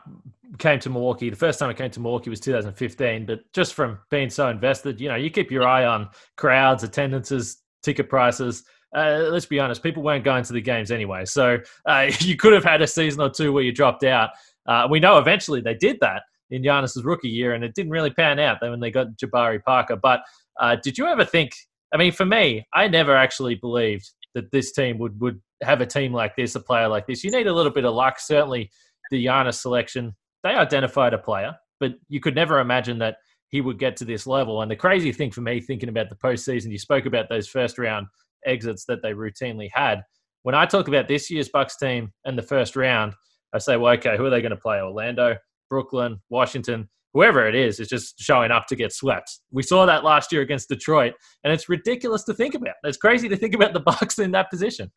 came 0.57 0.79
to 0.79 0.89
Milwaukee. 0.89 1.29
The 1.29 1.35
first 1.35 1.59
time 1.59 1.69
I 1.69 1.73
came 1.73 1.91
to 1.91 1.99
Milwaukee 1.99 2.31
was 2.31 2.39
2015, 2.39 3.27
but 3.27 3.41
just 3.53 3.75
from 3.75 3.99
being 4.09 4.31
so 4.31 4.49
invested, 4.49 4.99
you 4.99 5.07
know, 5.07 5.15
you 5.15 5.29
keep 5.29 5.51
your 5.51 5.67
eye 5.67 5.85
on 5.85 6.09
crowds, 6.35 6.83
attendances, 6.83 7.61
ticket 7.83 8.09
prices. 8.09 8.63
Uh, 8.95 9.27
let's 9.29 9.45
be 9.45 9.59
honest, 9.59 9.83
people 9.83 10.01
weren't 10.01 10.23
going 10.23 10.43
to 10.45 10.53
the 10.53 10.61
games 10.61 10.89
anyway. 10.89 11.25
So 11.25 11.59
uh, 11.85 12.09
you 12.19 12.35
could 12.35 12.53
have 12.53 12.63
had 12.63 12.81
a 12.81 12.87
season 12.87 13.21
or 13.21 13.29
two 13.29 13.53
where 13.53 13.63
you 13.63 13.71
dropped 13.71 14.03
out. 14.03 14.31
Uh, 14.65 14.87
we 14.89 14.99
know 14.99 15.19
eventually 15.19 15.61
they 15.61 15.75
did 15.75 15.97
that 16.01 16.23
in 16.49 16.63
Giannis's 16.63 17.03
rookie 17.03 17.29
year, 17.29 17.53
and 17.53 17.63
it 17.63 17.75
didn't 17.75 17.91
really 17.91 18.09
pan 18.09 18.39
out 18.39 18.57
when 18.61 18.79
they 18.79 18.89
got 18.89 19.15
Jabari 19.15 19.63
Parker. 19.63 19.95
But 19.95 20.21
uh, 20.59 20.75
did 20.83 20.97
you 20.97 21.05
ever 21.05 21.23
think? 21.23 21.51
I 21.93 21.97
mean, 21.97 22.11
for 22.11 22.25
me, 22.25 22.65
I 22.73 22.87
never 22.87 23.15
actually 23.15 23.55
believed 23.55 24.09
that 24.35 24.51
this 24.51 24.71
team 24.71 24.97
would 24.99 25.19
would 25.19 25.41
have 25.63 25.81
a 25.81 25.85
team 25.85 26.13
like 26.13 26.35
this, 26.35 26.55
a 26.55 26.59
player 26.59 26.87
like 26.87 27.07
this. 27.07 27.23
You 27.23 27.31
need 27.31 27.47
a 27.47 27.53
little 27.53 27.71
bit 27.71 27.85
of 27.85 27.93
luck. 27.93 28.19
Certainly, 28.19 28.69
the 29.09 29.25
Giannis 29.25 29.55
selection 29.55 30.15
they 30.43 30.49
identified 30.49 31.13
a 31.13 31.17
player, 31.17 31.55
but 31.79 31.95
you 32.07 32.19
could 32.19 32.35
never 32.35 32.59
imagine 32.59 32.99
that 32.99 33.17
he 33.49 33.61
would 33.61 33.79
get 33.79 33.97
to 33.97 34.05
this 34.05 34.27
level. 34.27 34.61
And 34.61 34.69
the 34.69 34.75
crazy 34.75 35.11
thing 35.11 35.31
for 35.31 35.41
me, 35.41 35.59
thinking 35.59 35.89
about 35.89 36.09
the 36.09 36.15
postseason, 36.15 36.71
you 36.71 36.77
spoke 36.77 37.05
about 37.05 37.29
those 37.29 37.47
first 37.47 37.77
round 37.77 38.07
exits 38.45 38.85
that 38.85 39.01
they 39.01 39.13
routinely 39.13 39.69
had. 39.73 40.03
When 40.43 40.55
I 40.55 40.65
talk 40.65 40.87
about 40.87 41.07
this 41.07 41.29
year's 41.31 41.49
Bucks 41.49 41.77
team 41.77 42.13
and 42.25 42.37
the 42.37 42.43
first 42.43 42.75
round, 42.75 43.13
I 43.53 43.57
say, 43.59 43.77
well, 43.77 43.93
okay, 43.93 44.17
who 44.17 44.25
are 44.25 44.29
they 44.29 44.41
going 44.41 44.51
to 44.51 44.57
play? 44.57 44.79
Orlando, 44.79 45.35
Brooklyn, 45.69 46.21
Washington, 46.29 46.89
whoever 47.17 47.47
it 47.47 47.55
is, 47.55 47.79
is 47.79 47.87
just 47.87 48.19
showing 48.19 48.51
up 48.51 48.67
to 48.67 48.75
get 48.75 48.93
swept. 48.93 49.39
We 49.51 49.63
saw 49.63 49.87
that 49.87 50.03
last 50.03 50.31
year 50.31 50.43
against 50.43 50.69
Detroit, 50.69 51.13
and 51.43 51.51
it's 51.51 51.67
ridiculous 51.67 52.23
to 52.25 52.33
think 52.35 52.53
about. 52.53 52.75
It's 52.83 52.97
crazy 52.97 53.27
to 53.27 53.35
think 53.35 53.55
about 53.55 53.73
the 53.73 53.79
Bucks 53.91 54.19
in 54.19 54.31
that 54.31 54.51
position. 54.51 54.91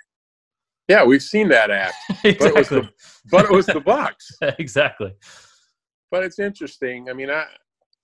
yeah 0.89 1.03
we've 1.05 1.23
seen 1.23 1.49
that 1.49 1.71
act 1.71 1.95
but 2.23 2.43
it 2.43 2.55
was 2.55 2.69
the, 2.69 2.83
but 3.31 3.45
it 3.47 3.51
was 3.53 3.67
the 3.67 3.81
bucks 3.81 4.27
exactly. 4.59 5.13
but 6.11 6.25
it's 6.27 6.39
interesting 6.39 7.09
i 7.09 7.13
mean 7.13 7.31
i 7.31 7.45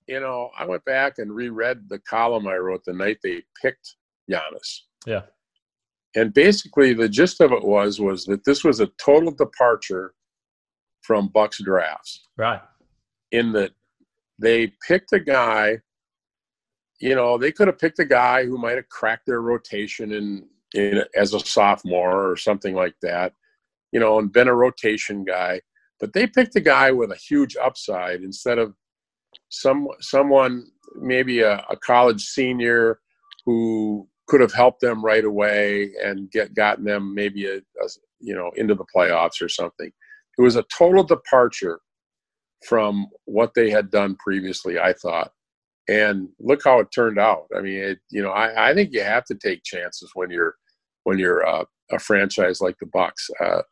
you 0.07 0.21
know 0.21 0.51
i 0.61 0.65
went 0.65 0.85
back 0.85 1.13
and 1.19 1.29
reread 1.43 1.79
the 1.89 1.99
column 2.15 2.47
i 2.47 2.57
wrote 2.57 2.83
the 2.87 2.93
night 2.93 3.19
they 3.23 3.43
picked 3.63 3.97
Giannis. 4.31 4.71
Yeah. 5.07 5.23
and 6.15 6.33
basically 6.33 6.93
the 6.95 7.09
gist 7.19 7.41
of 7.41 7.51
it 7.53 7.65
was 7.65 7.99
was 8.09 8.25
that 8.27 8.45
this 8.45 8.63
was 8.63 8.79
a 8.81 8.89
total 9.09 9.33
departure 9.45 10.07
from 11.03 11.29
bucks 11.39 11.59
drafts 11.63 12.13
Right. 12.37 12.63
in 13.33 13.47
that 13.57 13.73
they 14.39 14.73
picked 14.87 15.13
a 15.13 15.21
guy. 15.21 15.79
You 17.01 17.15
know, 17.15 17.37
they 17.37 17.53
could 17.53 17.69
have 17.69 17.79
picked 17.79 17.99
a 17.99 18.05
guy 18.05 18.45
who 18.45 18.59
might 18.59 18.77
have 18.77 18.89
cracked 18.89 19.27
their 19.27 19.43
rotation 19.43 20.13
in, 20.13 20.47
in 20.75 21.05
as 21.15 21.35
a 21.35 21.41
sophomore 21.41 22.31
or 22.31 22.37
something 22.37 22.75
like 22.75 22.95
that. 23.03 23.33
You 23.93 24.01
know, 24.01 24.19
and 24.19 24.33
been 24.33 24.49
a 24.49 24.55
rotation 24.55 25.25
guy. 25.25 25.61
But 26.01 26.13
they 26.13 26.27
picked 26.27 26.57
a 26.57 26.61
guy 26.61 26.91
with 26.91 27.11
a 27.11 27.17
huge 27.17 27.57
upside 27.57 28.23
instead 28.23 28.59
of 28.59 28.75
some 29.49 29.89
someone 30.01 30.67
maybe 31.01 31.41
a, 31.41 31.65
a 31.71 31.77
college 31.77 32.23
senior 32.23 32.99
who 33.45 34.09
could 34.27 34.41
have 34.41 34.53
helped 34.53 34.81
them 34.81 35.05
right 35.05 35.25
away 35.25 35.93
and 36.03 36.31
get 36.31 36.55
gotten 36.55 36.85
them 36.85 37.15
maybe 37.15 37.47
a, 37.47 37.57
a, 37.57 37.89
you 38.21 38.35
know 38.35 38.51
into 38.57 38.75
the 38.75 38.85
playoffs 38.95 39.41
or 39.41 39.49
something. 39.49 39.91
It 40.39 40.43
was 40.43 40.57
a 40.57 40.65
total 40.77 41.03
departure 41.03 41.81
from 42.65 43.07
what 43.25 43.53
they 43.55 43.71
had 43.71 43.91
done 43.91 44.17
previously. 44.17 44.79
I 44.79 44.93
thought, 44.93 45.33
and 45.89 46.29
look 46.39 46.63
how 46.65 46.81
it 46.81 46.89
turned 46.95 47.19
out. 47.19 47.47
I 47.57 47.61
mean, 47.61 47.79
it, 47.79 47.99
you 48.11 48.23
know, 48.23 48.31
I, 48.31 48.71
I 48.71 48.75
think 48.75 48.93
you 48.93 49.03
have 49.03 49.25
to 49.27 49.35
take 49.35 49.65
chances 49.65 50.11
when 50.15 50.31
you're 50.31 50.55
when 51.05 51.19
you're 51.19 51.47
uh, 51.47 51.65
a 51.93 51.99
franchise 51.99 52.61
like 52.61 52.77
the 52.79 52.87
Bucks. 52.87 53.31
Uh, 53.41 53.63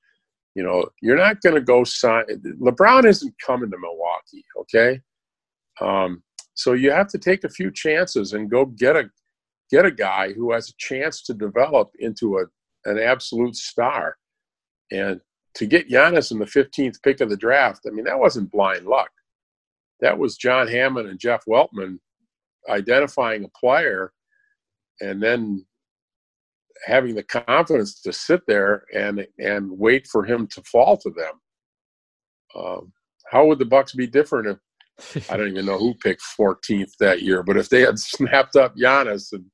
you 0.55 0.63
know, 0.63 0.87
you're 1.03 1.17
not 1.17 1.41
going 1.41 1.57
to 1.57 1.61
go 1.61 1.83
sign. 1.83 2.25
LeBron 2.61 3.05
isn't 3.07 3.35
coming 3.45 3.71
to 3.71 3.79
Milwaukee, 3.79 4.45
okay? 4.61 5.01
Um, 5.81 6.23
so 6.55 6.73
you 6.73 6.93
have 6.93 7.09
to 7.09 7.19
take 7.19 7.43
a 7.43 7.49
few 7.49 7.73
chances 7.73 8.33
and 8.33 8.51
go 8.51 8.67
get 8.67 8.97
a 8.97 9.11
get 9.71 9.85
a 9.85 9.91
guy 9.91 10.33
who 10.33 10.53
has 10.53 10.69
a 10.69 10.75
chance 10.79 11.23
to 11.25 11.35
develop 11.35 11.91
into 11.99 12.39
a 12.39 12.45
an 12.89 12.99
absolute 12.99 13.57
star. 13.57 14.17
And 14.93 15.21
to 15.57 15.67
get 15.67 15.89
Giannis 15.89 16.31
in 16.31 16.39
the 16.39 16.45
15th 16.45 17.03
pick 17.03 17.21
of 17.21 17.31
the 17.31 17.37
draft, 17.37 17.83
I 17.87 17.91
mean, 17.91 18.05
that 18.05 18.19
wasn't 18.19 18.51
blind 18.51 18.87
luck. 18.87 19.11
That 20.01 20.19
was 20.19 20.37
John 20.37 20.69
Hammond 20.69 21.09
and 21.09 21.19
Jeff 21.19 21.45
Weltman 21.49 21.99
identifying 22.69 23.45
a 23.45 23.59
player 23.59 24.13
and 25.01 25.23
then 25.23 25.65
having 26.87 27.15
the 27.15 27.23
confidence 27.23 28.01
to 28.03 28.13
sit 28.13 28.43
there 28.47 28.85
and 28.93 29.27
and 29.39 29.71
wait 29.79 30.07
for 30.07 30.25
him 30.25 30.47
to 30.49 30.63
fall 30.63 30.97
to 30.99 31.11
them. 31.11 31.33
Um, 32.55 32.93
how 33.31 33.47
would 33.47 33.59
the 33.59 33.65
Bucks 33.65 33.95
be 33.95 34.07
different 34.07 34.59
if 35.07 35.31
I 35.31 35.37
don't 35.37 35.49
even 35.49 35.67
know 35.67 35.79
who 35.79 35.95
picked 35.95 36.23
14th 36.39 36.93
that 37.01 37.23
year, 37.23 37.43
but 37.43 37.57
if 37.57 37.69
they 37.69 37.81
had 37.81 37.99
snapped 37.99 38.57
up 38.57 38.77
Giannis 38.77 39.33
and 39.33 39.45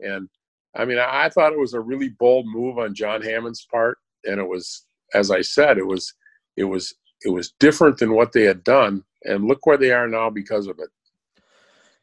and 0.00 0.28
I 0.74 0.84
mean, 0.84 0.98
I, 0.98 1.24
I 1.24 1.28
thought 1.28 1.52
it 1.52 1.58
was 1.58 1.74
a 1.74 1.80
really 1.80 2.10
bold 2.10 2.46
move 2.46 2.78
on 2.78 2.94
John 2.94 3.22
Hammond's 3.22 3.66
part, 3.70 3.98
and 4.24 4.40
it 4.40 4.46
was, 4.46 4.86
as 5.14 5.30
I 5.30 5.40
said, 5.40 5.78
it 5.78 5.86
was, 5.86 6.14
it 6.56 6.64
was, 6.64 6.94
it 7.22 7.30
was 7.30 7.52
different 7.60 7.98
than 7.98 8.14
what 8.14 8.32
they 8.32 8.44
had 8.44 8.64
done, 8.64 9.04
and 9.24 9.44
look 9.44 9.66
where 9.66 9.76
they 9.76 9.92
are 9.92 10.08
now 10.08 10.30
because 10.30 10.66
of 10.66 10.78
it. 10.78 10.88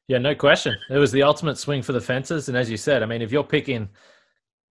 Yeah, 0.08 0.20
no 0.20 0.36
question. 0.36 0.76
It 0.89 0.98
was 0.98 1.12
the 1.12 1.24
ultimate 1.24 1.58
swing 1.58 1.82
for 1.82 1.91
the 1.91 2.02
fences, 2.02 2.48
and 2.48 2.58
as 2.58 2.70
you 2.70 2.78
said, 2.78 3.04
I 3.04 3.06
mean, 3.06 3.22
if 3.22 3.32
you're 3.32 3.43
picking 3.43 3.89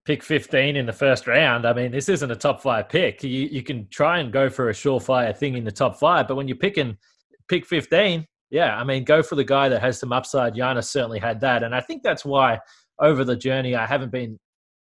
pick 0.03 0.23
15 0.23 0.77
in 0.77 0.85
the 0.85 0.93
first 0.93 1.27
round, 1.27 1.65
I 1.65 1.73
mean, 1.73 1.91
this 1.91 2.07
isn't 2.07 2.31
a 2.31 2.35
top 2.35 2.61
five 2.61 2.89
pick. 2.89 3.23
You 3.23 3.29
you 3.29 3.61
can 3.61 3.87
try 3.89 4.19
and 4.19 4.31
go 4.31 4.49
for 4.49 4.69
a 4.69 4.73
surefire 4.73 5.35
thing 5.35 5.55
in 5.55 5.63
the 5.63 5.71
top 5.71 5.99
five, 5.99 6.27
but 6.27 6.35
when 6.35 6.47
you're 6.47 6.57
picking 6.57 6.97
pick 7.49 7.65
15, 7.65 8.25
yeah, 8.49 8.77
I 8.77 8.83
mean, 8.83 9.03
go 9.03 9.21
for 9.21 9.35
the 9.35 9.43
guy 9.43 9.69
that 9.69 9.81
has 9.81 9.99
some 9.99 10.13
upside. 10.13 10.55
Giannis 10.55 10.85
certainly 10.85 11.19
had 11.19 11.41
that, 11.41 11.61
and 11.61 11.75
I 11.75 11.81
think 11.81 12.01
that's 12.01 12.25
why 12.25 12.59
over 12.99 13.23
the 13.23 13.35
journey, 13.35 13.75
I 13.75 13.85
haven't 13.85 14.11
been 14.11 14.39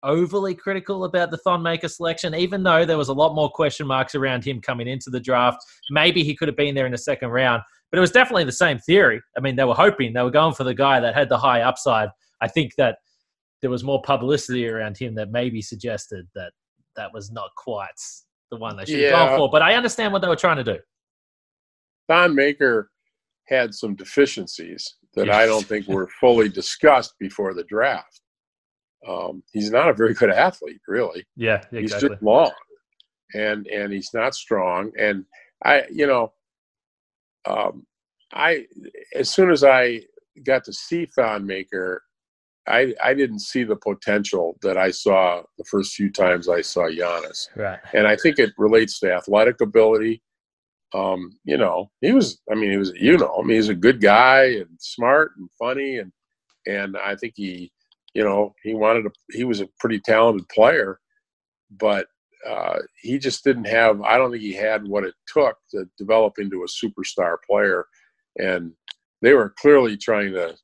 overly 0.05 0.55
critical 0.55 1.05
about 1.05 1.31
the 1.31 1.38
Thon 1.38 1.62
Maker 1.62 1.88
selection, 1.88 2.35
even 2.35 2.62
though 2.62 2.85
there 2.85 2.99
was 2.99 3.09
a 3.09 3.12
lot 3.12 3.35
more 3.35 3.51
question 3.51 3.87
marks 3.87 4.14
around 4.14 4.45
him 4.45 4.61
coming 4.61 4.87
into 4.87 5.11
the 5.11 5.21
draft. 5.21 5.59
Maybe 5.90 6.23
he 6.23 6.37
could 6.37 6.49
have 6.49 6.57
been 6.57 6.75
there 6.75 6.87
in 6.87 6.93
the 6.93 6.99
second 6.99 7.31
round, 7.31 7.62
but 7.90 7.99
it 7.99 8.01
was 8.01 8.11
definitely 8.11 8.45
the 8.45 8.53
same 8.53 8.79
theory. 8.79 9.21
I 9.37 9.40
mean, 9.40 9.57
they 9.57 9.64
were 9.64 9.75
hoping 9.75 10.12
they 10.12 10.23
were 10.23 10.31
going 10.31 10.55
for 10.55 10.64
the 10.64 10.75
guy 10.75 11.01
that 11.01 11.14
had 11.14 11.29
the 11.29 11.38
high 11.38 11.62
upside. 11.62 12.11
I 12.40 12.49
think 12.49 12.75
that 12.77 12.99
there 13.62 13.71
was 13.71 13.83
more 13.83 14.03
publicity 14.03 14.69
around 14.69 14.99
him 14.99 15.14
that 15.14 15.31
maybe 15.31 15.62
suggested 15.62 16.27
that 16.35 16.53
that 16.97 17.12
was 17.12 17.31
not 17.33 17.51
quite 17.57 17.88
the 18.51 18.59
one 18.59 18.77
they 18.77 18.85
should 18.85 18.99
yeah. 18.99 19.17
have 19.17 19.31
gone 19.31 19.38
for. 19.38 19.51
But 19.51 19.62
I 19.62 19.75
understand 19.75 20.12
what 20.12 20.21
they 20.23 20.29
were 20.29 20.37
trying 20.37 20.59
to 20.59 20.64
do. 20.64 20.79
Thon 22.09 22.35
Maker 22.35 22.90
had 23.47 23.75
some 23.75 23.95
deficiencies 23.95 24.97
that 25.14 25.27
yes. 25.27 25.35
I 25.35 25.47
don't 25.47 25.64
think 25.64 25.87
were 25.87 26.09
fully 26.21 26.49
discussed 26.49 27.14
before 27.19 27.55
the 27.55 27.64
draft. 27.64 28.21
Um, 29.07 29.43
he's 29.53 29.71
not 29.71 29.88
a 29.88 29.95
very 29.95 30.14
good 30.14 30.31
athlete, 30.31 30.81
really. 30.88 31.25
Yeah, 31.37 31.57
exactly. 31.57 31.81
He's 31.83 31.93
just 31.93 32.23
long, 32.23 32.53
and 33.35 33.67
and 33.67 33.93
he's 33.93 34.12
not 34.14 34.35
strong. 34.35 34.93
And 34.99 35.25
I, 35.64 35.83
you 35.90 36.07
know, 36.07 36.33
um, 37.47 37.87
I 38.33 38.67
as 39.14 39.31
soon 39.31 39.51
as 39.51 39.64
I 39.64 40.01
got 40.45 40.64
to 40.64 40.73
see 40.73 41.07
Thon 41.07 41.47
Maker, 41.47 42.03
I 42.67 42.95
I 43.03 43.14
didn't 43.14 43.40
see 43.40 43.64
the 43.64 43.77
potential 43.77 44.57
that 44.62 44.77
I 44.77 44.90
saw 44.90 45.43
the 45.59 45.64
first 45.64 45.95
few 45.95 46.11
times 46.11 46.49
I 46.49 46.62
saw 46.62 46.88
Giannis. 46.88 47.49
Right. 47.57 47.79
And 47.93 48.07
I 48.07 48.17
think 48.17 48.38
it 48.38 48.53
relates 48.57 48.99
to 49.01 49.12
athletic 49.12 49.61
ability 49.61 50.23
um, 50.95 51.37
you 51.45 51.59
know, 51.59 51.90
he 52.01 52.12
was, 52.12 52.40
I 52.51 52.55
mean, 52.55 52.71
he 52.71 52.77
was, 52.77 52.93
you 52.95 53.19
know, 53.19 53.37
I 53.38 53.43
mean, 53.45 53.57
he's 53.57 53.69
a 53.69 53.75
good 53.75 54.01
guy 54.01 54.45
and 54.45 54.69
smart 54.79 55.33
and 55.37 55.51
funny. 55.59 55.99
And, 55.99 56.12
and 56.67 56.97
I 56.97 57.17
think 57.17 57.35
he, 57.37 57.73
you 58.14 58.24
know, 58.24 58.55
he 58.62 58.74
wanted 58.74 59.03
to, 59.03 59.11
he 59.33 59.44
was 59.44 59.61
a 59.61 59.68
pretty 59.79 60.00
talented 60.00 60.48
player, 60.48 61.00
but 61.70 62.07
uh, 62.48 62.79
he 63.00 63.18
just 63.18 63.44
didn't 63.44 63.66
have, 63.66 64.00
I 64.03 64.16
don't 64.16 64.31
think 64.31 64.42
he 64.42 64.55
had 64.55 64.87
what 64.87 65.05
it 65.05 65.14
took 65.27 65.57
to 65.70 65.88
develop 65.98 66.38
into 66.38 66.62
a 66.62 66.66
superstar 66.66 67.37
player. 67.48 67.87
And 68.37 68.72
they 69.22 69.35
were 69.35 69.55
clearly 69.59 69.96
trying 69.96 70.33
to 70.35 70.57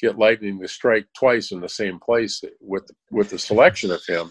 get 0.00 0.18
Lightning 0.18 0.60
to 0.60 0.68
strike 0.68 1.06
twice 1.18 1.50
in 1.50 1.60
the 1.60 1.68
same 1.68 1.98
place 1.98 2.42
with, 2.60 2.88
with 3.10 3.30
the 3.30 3.38
selection 3.38 3.90
of 3.90 4.04
him 4.06 4.30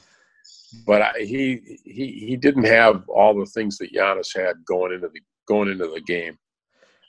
but 0.85 1.01
I, 1.01 1.11
he 1.19 1.79
he 1.83 2.25
he 2.27 2.35
didn't 2.35 2.65
have 2.65 3.07
all 3.09 3.37
the 3.37 3.45
things 3.45 3.77
that 3.77 3.93
Giannis 3.93 4.35
had 4.35 4.65
going 4.65 4.93
into 4.93 5.07
the 5.07 5.21
going 5.47 5.69
into 5.69 5.87
the 5.87 6.01
game. 6.01 6.37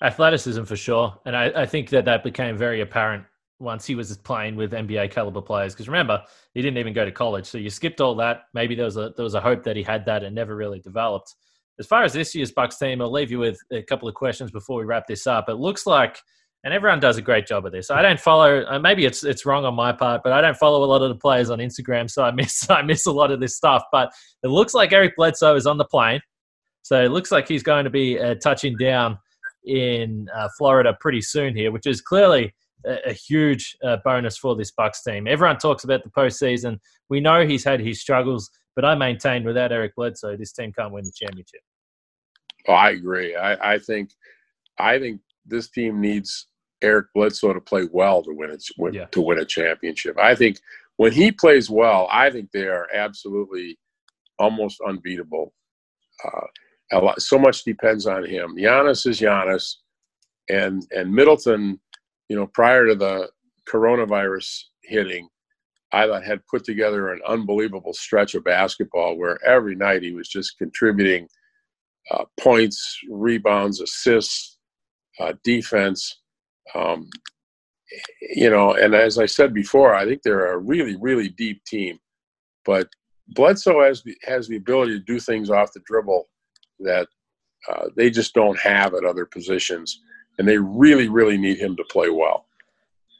Athleticism 0.02 0.62
for 0.64 0.76
sure, 0.76 1.18
and 1.26 1.36
I, 1.36 1.62
I 1.62 1.66
think 1.66 1.90
that 1.90 2.04
that 2.04 2.22
became 2.22 2.56
very 2.56 2.80
apparent 2.80 3.24
once 3.60 3.86
he 3.86 3.94
was 3.94 4.16
playing 4.16 4.56
with 4.56 4.72
NBA 4.72 5.10
caliber 5.10 5.40
players. 5.40 5.74
Because 5.74 5.88
remember, 5.88 6.22
he 6.54 6.62
didn't 6.62 6.78
even 6.78 6.92
go 6.92 7.04
to 7.04 7.12
college, 7.12 7.46
so 7.46 7.58
you 7.58 7.70
skipped 7.70 8.00
all 8.00 8.14
that. 8.16 8.42
Maybe 8.54 8.74
there 8.74 8.84
was 8.84 8.96
a 8.96 9.12
there 9.16 9.24
was 9.24 9.34
a 9.34 9.40
hope 9.40 9.62
that 9.64 9.76
he 9.76 9.82
had 9.82 10.04
that 10.06 10.24
and 10.24 10.34
never 10.34 10.56
really 10.56 10.80
developed. 10.80 11.34
As 11.78 11.86
far 11.86 12.02
as 12.02 12.12
this 12.12 12.34
year's 12.34 12.50
Bucks 12.50 12.76
team, 12.76 13.00
I'll 13.00 13.12
leave 13.12 13.30
you 13.30 13.38
with 13.38 13.58
a 13.70 13.82
couple 13.82 14.08
of 14.08 14.14
questions 14.14 14.50
before 14.50 14.78
we 14.78 14.84
wrap 14.84 15.06
this 15.06 15.26
up. 15.26 15.48
It 15.48 15.54
looks 15.54 15.86
like 15.86 16.18
and 16.64 16.74
everyone 16.74 17.00
does 17.00 17.16
a 17.16 17.22
great 17.22 17.46
job 17.46 17.66
of 17.66 17.72
this. 17.72 17.90
I 17.90 18.02
don't 18.02 18.18
follow. 18.18 18.64
Uh, 18.66 18.78
maybe 18.78 19.04
it's 19.04 19.22
it's 19.24 19.46
wrong 19.46 19.64
on 19.64 19.74
my 19.74 19.92
part, 19.92 20.22
but 20.24 20.32
I 20.32 20.40
don't 20.40 20.56
follow 20.56 20.84
a 20.84 20.86
lot 20.86 21.02
of 21.02 21.08
the 21.08 21.14
players 21.14 21.50
on 21.50 21.58
Instagram, 21.58 22.10
so 22.10 22.24
I 22.24 22.30
miss 22.32 22.68
I 22.68 22.82
miss 22.82 23.06
a 23.06 23.12
lot 23.12 23.30
of 23.30 23.40
this 23.40 23.56
stuff. 23.56 23.84
But 23.92 24.12
it 24.42 24.48
looks 24.48 24.74
like 24.74 24.92
Eric 24.92 25.14
Bledsoe 25.16 25.54
is 25.54 25.66
on 25.66 25.78
the 25.78 25.84
plane, 25.84 26.20
so 26.82 27.02
it 27.02 27.10
looks 27.10 27.30
like 27.30 27.46
he's 27.46 27.62
going 27.62 27.84
to 27.84 27.90
be 27.90 28.18
uh, 28.18 28.34
touching 28.36 28.76
down 28.76 29.18
in 29.64 30.28
uh, 30.34 30.48
Florida 30.56 30.96
pretty 31.00 31.20
soon 31.20 31.54
here, 31.54 31.70
which 31.70 31.86
is 31.86 32.00
clearly 32.00 32.54
a, 32.86 33.10
a 33.10 33.12
huge 33.12 33.76
uh, 33.84 33.98
bonus 34.04 34.36
for 34.36 34.56
this 34.56 34.70
Bucks 34.70 35.02
team. 35.02 35.26
Everyone 35.26 35.58
talks 35.58 35.84
about 35.84 36.02
the 36.04 36.10
postseason. 36.10 36.78
We 37.08 37.20
know 37.20 37.46
he's 37.46 37.64
had 37.64 37.80
his 37.80 38.00
struggles, 38.00 38.50
but 38.76 38.84
I 38.84 38.94
maintain 38.94 39.44
without 39.44 39.72
Eric 39.72 39.94
Bledsoe, 39.96 40.36
this 40.36 40.52
team 40.52 40.72
can't 40.72 40.92
win 40.92 41.04
the 41.04 41.12
championship. 41.14 41.60
Oh, 42.66 42.74
I 42.74 42.90
agree. 42.90 43.34
I, 43.34 43.74
I 43.74 43.78
think 43.78 44.10
I 44.78 44.98
think 44.98 45.20
this 45.46 45.70
team 45.70 46.00
needs 46.00 46.46
Eric 46.82 47.06
Bledsoe 47.14 47.52
to 47.52 47.60
play 47.60 47.88
well 47.90 48.22
to 48.22 48.32
win 48.32 48.50
it 48.50 48.64
yeah. 48.92 49.06
to 49.06 49.20
win 49.20 49.38
a 49.38 49.44
championship. 49.44 50.18
I 50.18 50.34
think 50.34 50.58
when 50.96 51.12
he 51.12 51.32
plays 51.32 51.70
well, 51.70 52.08
I 52.10 52.30
think 52.30 52.50
they 52.52 52.66
are 52.66 52.88
absolutely 52.94 53.78
almost 54.38 54.80
unbeatable. 54.86 55.52
Uh, 56.24 57.00
lot, 57.00 57.20
so 57.20 57.38
much 57.38 57.64
depends 57.64 58.06
on 58.06 58.24
him. 58.24 58.56
Giannis 58.56 59.06
is 59.06 59.20
Giannis, 59.20 59.76
and 60.48 60.86
and 60.90 61.12
Middleton, 61.12 61.80
you 62.28 62.36
know, 62.36 62.46
prior 62.46 62.86
to 62.86 62.94
the 62.94 63.30
coronavirus 63.68 64.62
hitting, 64.82 65.28
I 65.92 66.20
had 66.20 66.46
put 66.46 66.64
together 66.64 67.12
an 67.12 67.20
unbelievable 67.26 67.94
stretch 67.94 68.34
of 68.34 68.44
basketball 68.44 69.16
where 69.16 69.42
every 69.44 69.74
night 69.74 70.02
he 70.02 70.12
was 70.12 70.28
just 70.28 70.58
contributing 70.58 71.28
uh, 72.10 72.24
points, 72.38 72.98
rebounds, 73.10 73.80
assists, 73.80 74.58
uh, 75.18 75.32
defense. 75.44 76.20
Um, 76.74 77.08
you 78.20 78.50
know, 78.50 78.74
and 78.74 78.94
as 78.94 79.18
I 79.18 79.26
said 79.26 79.54
before, 79.54 79.94
I 79.94 80.04
think 80.04 80.22
they're 80.22 80.52
a 80.52 80.58
really, 80.58 80.96
really 80.96 81.30
deep 81.30 81.64
team. 81.64 81.98
But 82.66 82.88
Bledsoe 83.28 83.82
has 83.82 84.02
the, 84.02 84.16
has 84.24 84.46
the 84.48 84.56
ability 84.56 84.92
to 84.92 85.04
do 85.04 85.18
things 85.18 85.50
off 85.50 85.72
the 85.72 85.80
dribble 85.86 86.28
that 86.80 87.08
uh, 87.70 87.86
they 87.96 88.10
just 88.10 88.34
don't 88.34 88.58
have 88.58 88.94
at 88.94 89.04
other 89.04 89.24
positions, 89.24 90.00
and 90.38 90.46
they 90.46 90.58
really, 90.58 91.08
really 91.08 91.36
need 91.36 91.58
him 91.58 91.76
to 91.76 91.84
play 91.84 92.10
well. 92.10 92.46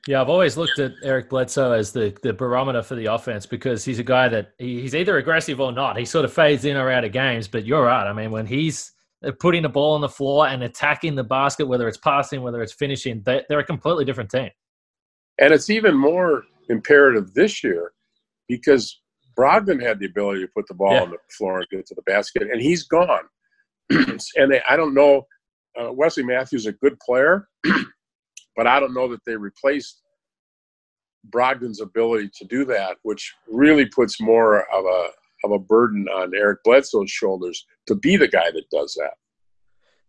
Yeah, 0.07 0.20
I've 0.22 0.31
always 0.31 0.57
looked 0.57 0.78
at 0.78 0.92
Eric 1.02 1.28
Bledsoe 1.28 1.72
as 1.72 1.92
the, 1.92 2.16
the 2.22 2.33
barometer 2.33 2.83
for 2.83 2.94
the 2.94 3.07
offense 3.07 3.44
because 3.44 3.85
he's 3.85 3.98
a 3.98 4.04
guy 4.04 4.28
that 4.28 4.52
he, 4.59 4.81
he's 4.81 4.94
either 4.94 5.18
aggressive 5.18 5.61
or 5.61 5.70
not. 5.72 5.98
He 5.98 6.04
sort 6.04 6.24
of 6.24 6.33
fades 6.33 6.64
in 6.64 6.76
or 6.76 6.90
out 6.90 7.04
of 7.04 7.12
games, 7.12 7.46
but 7.46 7.66
you're 7.66 7.85
right. 7.85 8.07
I 8.09 8.12
mean, 8.14 8.31
when 8.31 8.46
he's 8.46 8.92
putting 9.40 9.62
the 9.62 9.68
ball 9.68 9.94
on 9.94 10.00
the 10.00 10.09
floor 10.09 10.46
and 10.46 10.62
attacking 10.62 11.14
the 11.14 11.24
basket, 11.24 11.66
whether 11.66 11.88
it's 11.88 11.98
passing, 11.98 12.40
whether 12.42 12.62
it's 12.62 12.72
finishing, 12.72 13.20
they, 13.26 13.42
they're 13.48 13.59
a 13.59 13.64
completely 13.64 14.04
different 14.04 14.31
team. 14.31 14.50
And 15.38 15.52
it's 15.52 15.68
even 15.68 15.94
more 15.94 16.44
imperative 16.70 17.35
this 17.35 17.62
year 17.62 17.92
because 18.48 19.00
Brogdon 19.38 19.83
had 19.83 19.98
the 19.98 20.07
ability 20.07 20.40
to 20.40 20.48
put 20.48 20.66
the 20.68 20.74
ball 20.74 20.94
Yeah. 20.94 21.02
on 21.02 21.11
the 21.11 21.18
floor 21.37 21.59
and 21.59 21.68
get 21.70 21.87
to 21.87 21.94
the 21.94 22.02
basket, 22.02 22.44
and 22.50 22.61
he's 22.62 22.85
gone. 22.85 23.24
and 23.90 24.20
they, 24.50 24.62
I 24.68 24.76
don't 24.76 24.94
know. 24.94 25.26
Uh, 25.80 25.92
Wesley 25.92 26.24
Matthews 26.24 26.66
a 26.66 26.72
good 26.72 26.98
player, 27.00 27.48
but 28.56 28.66
I 28.66 28.80
don't 28.80 28.94
know 28.94 29.08
that 29.08 29.24
they 29.24 29.36
replaced 29.36 30.02
Brogdon's 31.30 31.80
ability 31.80 32.30
to 32.38 32.44
do 32.46 32.64
that, 32.66 32.96
which 33.02 33.34
really 33.48 33.86
puts 33.86 34.20
more 34.20 34.60
of 34.72 34.84
a 34.84 35.08
of 35.44 35.52
a 35.52 35.58
burden 35.58 36.08
on 36.08 36.34
Eric 36.34 36.58
Bledsoe's 36.64 37.10
shoulders 37.10 37.64
to 37.86 37.94
be 37.94 38.16
the 38.16 38.26
guy 38.26 38.50
that 38.50 38.64
does 38.72 38.92
that. 38.94 39.12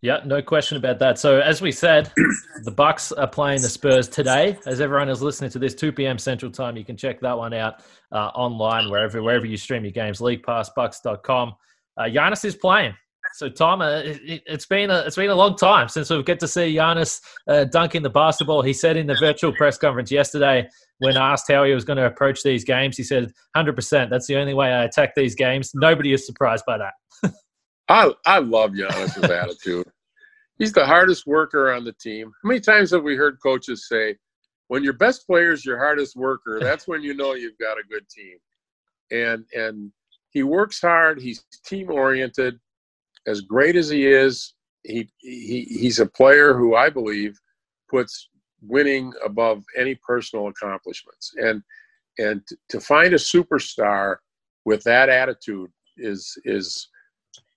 Yeah, 0.02 0.20
no 0.24 0.40
question 0.40 0.78
about 0.78 0.98
that. 1.00 1.18
So, 1.18 1.40
as 1.40 1.60
we 1.60 1.70
said, 1.70 2.10
the 2.64 2.70
Bucks 2.70 3.12
are 3.12 3.26
playing 3.26 3.60
the 3.60 3.68
Spurs 3.68 4.08
today. 4.08 4.58
As 4.64 4.80
everyone 4.80 5.10
is 5.10 5.20
listening 5.20 5.50
to 5.50 5.58
this, 5.58 5.74
2 5.74 5.92
p.m. 5.92 6.18
Central 6.18 6.50
Time, 6.50 6.76
you 6.76 6.84
can 6.84 6.96
check 6.96 7.20
that 7.20 7.36
one 7.36 7.52
out 7.52 7.82
uh, 8.10 8.28
online 8.28 8.90
wherever 8.90 9.22
wherever 9.22 9.44
you 9.44 9.58
stream 9.58 9.84
your 9.84 9.92
games. 9.92 10.20
League 10.20 10.42
Pass, 10.42 10.70
Bucks.com. 10.70 11.54
Uh, 11.98 12.04
Giannis 12.04 12.44
is 12.46 12.56
playing. 12.56 12.94
So, 13.34 13.48
Tom, 13.48 13.80
uh, 13.80 14.00
it, 14.00 14.42
it's 14.46 14.66
been 14.66 14.90
a 14.90 15.00
it's 15.00 15.16
been 15.16 15.30
a 15.30 15.34
long 15.34 15.56
time 15.56 15.88
since 15.88 16.10
we've 16.10 16.24
get 16.24 16.40
to 16.40 16.48
see 16.48 16.74
Giannis 16.74 17.20
uh, 17.48 17.64
dunking 17.64 18.02
the 18.02 18.10
basketball. 18.10 18.62
He 18.62 18.72
said 18.72 18.96
in 18.96 19.06
the 19.06 19.16
virtual 19.20 19.52
press 19.52 19.78
conference 19.78 20.10
yesterday, 20.10 20.68
when 20.98 21.16
asked 21.16 21.50
how 21.50 21.64
he 21.64 21.72
was 21.72 21.84
going 21.84 21.96
to 21.96 22.06
approach 22.06 22.42
these 22.42 22.64
games, 22.64 22.96
he 22.96 23.02
said, 23.02 23.32
"100%. 23.56 24.10
That's 24.10 24.26
the 24.26 24.36
only 24.36 24.54
way 24.54 24.72
I 24.72 24.84
attack 24.84 25.14
these 25.14 25.34
games." 25.34 25.70
Nobody 25.74 26.12
is 26.12 26.26
surprised 26.26 26.64
by 26.66 26.78
that. 26.78 27.32
I 27.88 28.12
I 28.26 28.38
love 28.38 28.72
Giannis's 28.72 29.30
attitude. 29.30 29.86
He's 30.58 30.72
the 30.72 30.84
hardest 30.84 31.26
worker 31.26 31.72
on 31.72 31.84
the 31.84 31.94
team. 31.94 32.32
How 32.42 32.48
many 32.48 32.60
times 32.60 32.90
have 32.90 33.02
we 33.02 33.16
heard 33.16 33.38
coaches 33.42 33.88
say, 33.88 34.16
"When 34.68 34.84
your 34.84 34.92
best 34.92 35.26
player 35.26 35.52
is 35.52 35.64
your 35.64 35.78
hardest 35.78 36.16
worker, 36.16 36.60
that's 36.60 36.86
when 36.86 37.02
you 37.02 37.14
know 37.14 37.34
you've 37.34 37.58
got 37.58 37.78
a 37.78 37.82
good 37.88 38.08
team." 38.08 38.36
And 39.10 39.44
and 39.54 39.92
he 40.30 40.42
works 40.42 40.80
hard. 40.80 41.20
He's 41.20 41.44
team 41.64 41.90
oriented. 41.90 42.58
As 43.30 43.40
great 43.40 43.76
as 43.76 43.88
he 43.88 44.06
is, 44.06 44.54
he 44.82 45.08
he 45.18 45.58
he's 45.82 46.00
a 46.00 46.06
player 46.06 46.54
who 46.54 46.74
I 46.74 46.88
believe 46.90 47.34
puts 47.88 48.28
winning 48.62 49.12
above 49.24 49.62
any 49.82 49.94
personal 50.06 50.48
accomplishments. 50.48 51.32
And 51.36 51.62
and 52.18 52.42
to 52.68 52.80
find 52.80 53.12
a 53.14 53.18
superstar 53.32 54.16
with 54.64 54.82
that 54.84 55.08
attitude 55.08 55.70
is 55.96 56.22
is 56.44 56.88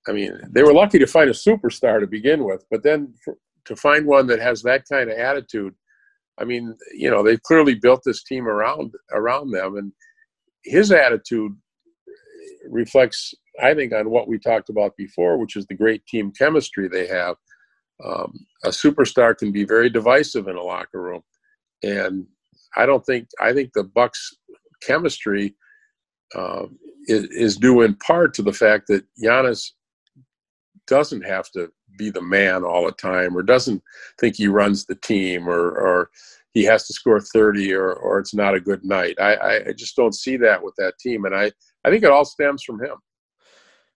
I 0.07 0.11
mean, 0.11 0.39
they 0.49 0.63
were 0.63 0.73
lucky 0.73 0.99
to 0.99 1.07
find 1.07 1.29
a 1.29 1.33
superstar 1.33 1.99
to 1.99 2.07
begin 2.07 2.43
with, 2.43 2.65
but 2.69 2.83
then 2.83 3.13
for, 3.23 3.37
to 3.65 3.75
find 3.75 4.05
one 4.05 4.27
that 4.27 4.39
has 4.39 4.61
that 4.63 4.83
kind 4.91 5.09
of 5.09 5.17
attitude, 5.17 5.73
I 6.39 6.43
mean, 6.43 6.75
you 6.93 7.09
know, 7.09 7.23
they've 7.23 7.41
clearly 7.41 7.75
built 7.75 8.01
this 8.03 8.23
team 8.23 8.47
around 8.47 8.93
around 9.11 9.51
them, 9.51 9.77
and 9.77 9.91
his 10.65 10.91
attitude 10.91 11.53
reflects, 12.69 13.33
I 13.61 13.73
think, 13.73 13.93
on 13.93 14.09
what 14.09 14.27
we 14.27 14.39
talked 14.39 14.69
about 14.69 14.95
before, 14.97 15.37
which 15.37 15.55
is 15.55 15.65
the 15.67 15.75
great 15.75 16.05
team 16.07 16.31
chemistry 16.31 16.87
they 16.87 17.07
have. 17.07 17.35
Um, 18.03 18.33
a 18.63 18.69
superstar 18.69 19.37
can 19.37 19.51
be 19.51 19.63
very 19.63 19.89
divisive 19.89 20.47
in 20.47 20.55
a 20.55 20.63
locker 20.63 21.01
room, 21.01 21.21
and 21.83 22.25
I 22.75 22.85
don't 22.85 23.05
think 23.05 23.27
I 23.39 23.53
think 23.53 23.71
the 23.73 23.83
Bucks 23.83 24.35
chemistry 24.81 25.55
uh, 26.35 26.65
is, 27.07 27.25
is 27.25 27.57
due 27.57 27.81
in 27.81 27.95
part 27.95 28.33
to 28.35 28.41
the 28.41 28.53
fact 28.53 28.87
that 28.87 29.03
Giannis 29.23 29.71
doesn't 30.87 31.23
have 31.23 31.49
to 31.51 31.71
be 31.97 32.09
the 32.09 32.21
man 32.21 32.63
all 32.63 32.85
the 32.85 32.91
time 32.91 33.37
or 33.37 33.43
doesn't 33.43 33.81
think 34.19 34.35
he 34.35 34.47
runs 34.47 34.85
the 34.85 34.95
team 34.95 35.47
or, 35.47 35.69
or 35.69 36.09
he 36.53 36.63
has 36.63 36.85
to 36.87 36.93
score 36.93 37.19
30 37.19 37.73
or, 37.73 37.93
or 37.93 38.19
it's 38.19 38.33
not 38.33 38.55
a 38.55 38.59
good 38.59 38.83
night. 38.83 39.15
I, 39.19 39.61
I 39.69 39.73
just 39.73 39.95
don't 39.95 40.15
see 40.15 40.37
that 40.37 40.63
with 40.63 40.75
that 40.77 40.97
team. 40.99 41.25
And 41.25 41.35
I, 41.35 41.51
I 41.85 41.89
think 41.89 42.03
it 42.03 42.11
all 42.11 42.25
stems 42.25 42.63
from 42.63 42.83
him. 42.83 42.95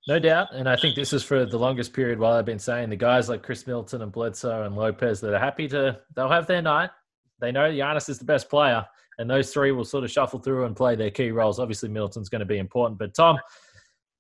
No 0.08 0.20
doubt. 0.20 0.54
And 0.54 0.70
I 0.70 0.78
think 0.78 0.96
this 0.96 1.12
is 1.12 1.22
for 1.22 1.46
the 1.46 1.60
longest 1.60 1.92
period 1.92 2.18
while 2.18 2.34
I've 2.34 2.46
been 2.46 2.60
saying 2.60 2.90
the 2.90 2.96
guys 2.96 3.28
like 3.28 3.44
Khris 3.44 3.68
Middleton 3.68 4.02
and 4.02 4.12
Bledsoe 4.12 4.64
and 4.64 4.76
Lopez 4.76 5.20
that 5.20 5.34
are 5.34 5.40
happy 5.40 5.68
to, 5.68 6.00
they'll 6.16 6.30
have 6.30 6.48
their 6.48 6.62
night. 6.62 6.92
They 7.40 7.52
know 7.52 7.70
Giannis 7.70 8.10
is 8.10 8.18
the 8.18 8.26
best 8.26 8.50
player, 8.50 8.86
and 9.20 9.30
those 9.30 9.52
three 9.52 9.72
will 9.72 9.84
sort 9.84 10.06
of 10.06 10.12
shuffle 10.12 10.40
through 10.40 10.66
and 10.66 10.76
play 10.76 10.96
their 10.96 11.12
key 11.12 11.32
roles. 11.32 11.60
Obviously, 11.60 11.90
Middleton's 11.90 12.30
going 12.30 12.40
to 12.40 12.46
be 12.46 12.58
important. 12.58 12.98
But, 12.98 13.14
Tom, 13.14 13.38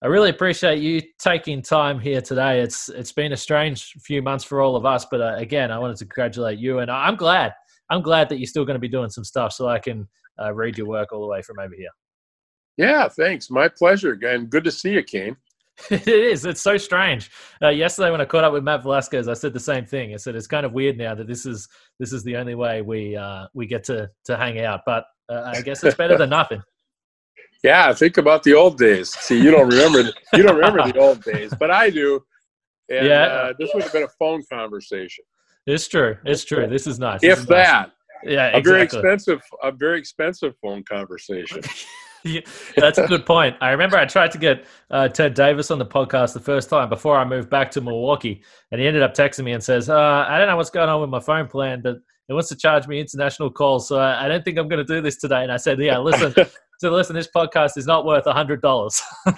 I 0.03 0.07
really 0.07 0.29
appreciate 0.29 0.79
you 0.79 1.01
taking 1.17 1.61
time 1.61 1.99
here 1.99 2.21
today. 2.21 2.59
It's 2.59 2.89
It's 2.89 3.13
been 3.13 3.31
a 3.31 3.37
strange 3.37 3.93
few 3.93 4.21
months 4.21 4.43
for 4.43 4.61
all 4.61 4.75
of 4.75 4.85
us. 4.85 5.05
But 5.09 5.21
uh, 5.21 5.35
again, 5.37 5.71
I 5.71 5.79
wanted 5.79 5.97
to 5.97 6.05
congratulate 6.05 6.59
you. 6.59 6.79
And 6.79 6.91
I'm 6.91 7.15
glad. 7.15 7.53
I'm 7.89 8.01
glad 8.01 8.27
that 8.29 8.37
you're 8.37 8.47
still 8.47 8.65
going 8.65 8.75
to 8.75 8.79
be 8.79 8.89
doing 8.89 9.09
some 9.09 9.23
stuff 9.23 9.53
so 9.53 9.67
I 9.67 9.79
can 9.79 10.07
uh, 10.39 10.53
read 10.53 10.77
your 10.77 10.85
work 10.85 11.13
all 11.13 11.21
the 11.21 11.27
way 11.27 11.41
from 11.41 11.59
over 11.59 11.73
here. 11.73 11.89
Yeah, 12.75 13.07
thanks. 13.07 13.49
My 13.49 13.69
pleasure. 13.69 14.19
And 14.21 14.49
good 14.49 14.65
to 14.65 14.71
see 14.71 14.91
you, 14.91 15.03
Kane. 15.03 15.35
it 15.91 16.07
is. 16.07 16.45
It's 16.45 16.61
so 16.61 16.77
strange. 16.77 17.29
Uh, 17.61 17.69
yesterday, 17.69 18.11
when 18.11 18.21
I 18.21 18.25
caught 18.25 18.43
up 18.43 18.53
with 18.53 18.63
Matt 18.63 18.83
Velazquez, 18.83 19.27
I 19.27 19.33
said 19.33 19.53
the 19.53 19.59
same 19.59 19.85
thing. 19.85 20.13
I 20.13 20.17
said 20.17 20.35
it's 20.35 20.47
kind 20.47 20.65
of 20.65 20.73
weird 20.73 20.97
now 20.97 21.13
that 21.15 21.27
this 21.27 21.45
is 21.45 21.67
this 21.99 22.11
is 22.13 22.23
the 22.23 22.35
only 22.35 22.55
way 22.55 22.81
we 22.81 23.15
uh, 23.15 23.47
we 23.53 23.65
get 23.67 23.83
to 23.85 24.09
to 24.25 24.37
hang 24.37 24.59
out. 24.59 24.81
But 24.85 25.05
uh, 25.29 25.51
I 25.55 25.61
guess 25.61 25.83
it's 25.83 25.95
better 25.95 26.17
than 26.17 26.29
nothing. 26.29 26.61
Yeah, 27.63 27.91
think 27.91 28.17
about 28.17 28.43
the 28.43 28.53
old 28.53 28.77
days. 28.77 29.09
See, 29.09 29.41
you 29.41 29.49
don't 29.49 29.67
remember 29.67 30.03
the, 30.03 30.13
you 30.35 30.43
don't 30.43 30.55
remember 30.57 30.91
the 30.91 30.99
old 30.99 31.23
days, 31.23 31.51
but 31.59 31.71
I 31.71 31.89
do. 31.89 32.21
And, 32.87 33.07
Yeah. 33.07 33.23
uh, 33.25 33.53
this 33.57 33.71
would 33.73 33.81
have 33.81 33.91
been 33.91 34.03
a 34.03 34.07
phone 34.19 34.43
conversation, 34.51 35.25
It's 35.65 35.87
true. 35.87 36.17
It's 36.23 36.45
true. 36.45 36.67
This 36.67 36.85
is 36.85 36.99
nice. 36.99 37.21
This 37.21 37.33
if 37.33 37.43
is 37.45 37.49
nice. 37.49 37.65
that. 37.67 37.91
Yeah, 38.23 38.55
A 38.55 38.61
very 38.61 38.83
expensive, 38.83 39.41
a 39.63 39.71
very 39.71 39.97
expensive 39.97 40.53
phone 40.61 40.83
conversation. 40.83 41.61
Yeah, 42.23 42.41
That's 42.75 42.97
a 42.97 43.07
good 43.07 43.25
point. 43.25 43.55
I 43.61 43.69
remember 43.69 43.97
I 43.97 44.05
tried 44.05 44.31
to 44.31 44.37
get 44.37 44.65
uh, 44.91 45.07
Ted 45.07 45.33
Davis 45.33 45.71
on 45.71 45.79
the 45.79 45.85
podcast 45.85 46.33
the 46.33 46.39
first 46.39 46.69
time 46.69 46.89
before 46.89 47.17
I 47.17 47.23
moved 47.23 47.49
back 47.49 47.71
to 47.71 47.81
Milwaukee, 47.81 48.43
and 48.71 48.81
he 48.81 48.87
ended 48.87 49.03
up 49.03 49.13
texting 49.13 49.43
me 49.43 49.53
and 49.53 49.63
says, 49.63 49.89
uh, 49.89 50.25
"I 50.27 50.37
don't 50.37 50.47
know 50.47 50.57
what's 50.57 50.69
going 50.69 50.89
on 50.89 50.99
with 50.99 51.09
my 51.09 51.19
phone 51.19 51.47
plan, 51.47 51.81
but 51.81 51.97
it 52.27 52.33
wants 52.33 52.49
to 52.49 52.55
charge 52.55 52.87
me 52.87 52.99
international 52.99 53.49
calls, 53.49 53.87
so 53.87 53.97
I 53.99 54.25
I 54.25 54.27
don't 54.27 54.43
think 54.43 54.57
I'm 54.57 54.67
going 54.67 54.85
to 54.85 54.93
do 54.93 55.01
this 55.01 55.17
today." 55.17 55.43
And 55.43 55.51
I 55.51 55.57
said, 55.57 55.79
"Yeah, 55.79 55.99
listen, 55.99 56.33
so 56.79 56.91
listen, 56.91 57.15
this 57.15 57.29
podcast 57.33 57.77
is 57.77 57.85
not 57.85 58.05
worth 58.05 58.25
a 58.25 58.33
hundred 58.33 58.61
dollars." 58.61 59.01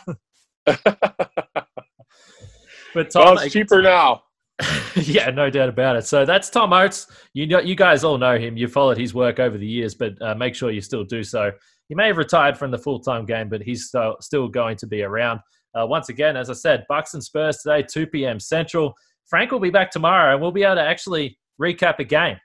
But 2.94 3.12
Tom, 3.12 3.36
well, 3.36 3.44
it's 3.44 3.54
cheaper 3.54 3.82
now. 3.82 4.24
yeah, 4.96 5.30
no 5.30 5.50
doubt 5.50 5.70
about 5.70 5.96
it. 5.96 6.06
So 6.06 6.26
that's 6.26 6.50
Tom 6.50 6.74
Oates. 6.74 7.08
You 7.34 7.48
know, 7.48 7.60
you 7.60 7.76
guys 7.76 8.04
all 8.04 8.18
know 8.18 8.38
him. 8.38 8.58
You 8.58 8.68
followed 8.68 8.98
his 8.98 9.14
work 9.14 9.40
over 9.40 9.58
the 9.58 9.68
years, 9.68 9.96
but 9.96 10.22
uh, 10.22 10.36
make 10.36 10.56
sure 10.56 10.72
you 10.72 10.82
still 10.82 11.04
do 11.04 11.24
so. 11.24 11.52
He 11.90 11.96
may 11.96 12.08
have 12.08 12.18
retired 12.18 12.58
from 12.58 12.72
the 12.72 12.78
full 12.78 13.00
time 13.00 13.26
game, 13.26 13.50
but 13.50 13.62
he's 13.62 13.92
still, 14.22 14.48
going 14.48 14.78
to 14.78 14.88
be 14.88 15.02
around. 15.02 15.42
Uh, 15.76 15.86
once 15.86 16.10
again, 16.10 16.38
as 16.38 16.50
I 16.50 16.54
said, 16.54 16.86
Bucks 16.88 17.14
and 17.14 17.24
Spurs 17.24 17.58
today, 17.58 17.84
2 17.84 18.08
p.m. 18.08 18.40
Central. 18.40 18.94
Frank 19.28 19.52
will 19.52 19.60
be 19.60 19.70
back 19.70 19.92
tomorrow, 19.92 20.34
and 20.34 20.42
we'll 20.42 20.52
be 20.52 20.64
able 20.64 20.76
to 20.76 20.82
actually 20.82 21.38
recap 21.62 22.00
a 22.00 22.04
game. 22.04 22.38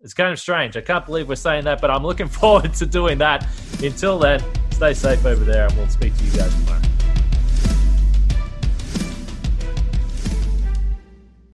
It's 0.00 0.14
kind 0.14 0.32
of 0.32 0.38
strange. 0.38 0.76
I 0.76 0.80
can't 0.80 1.04
believe 1.04 1.28
we're 1.28 1.36
saying 1.36 1.64
that, 1.64 1.80
but 1.80 1.90
I'm 1.90 2.04
looking 2.04 2.28
forward 2.40 2.74
to 2.74 2.86
doing 2.86 3.18
that. 3.18 3.46
Until 3.82 4.18
then, 4.18 4.42
stay 4.70 4.94
safe 4.94 5.24
over 5.26 5.44
there, 5.44 5.66
and 5.66 5.76
we'll 5.76 5.88
speak 5.88 6.16
to 6.16 6.24
you 6.24 6.32
guys 6.32 6.54
tomorrow. 6.54 6.95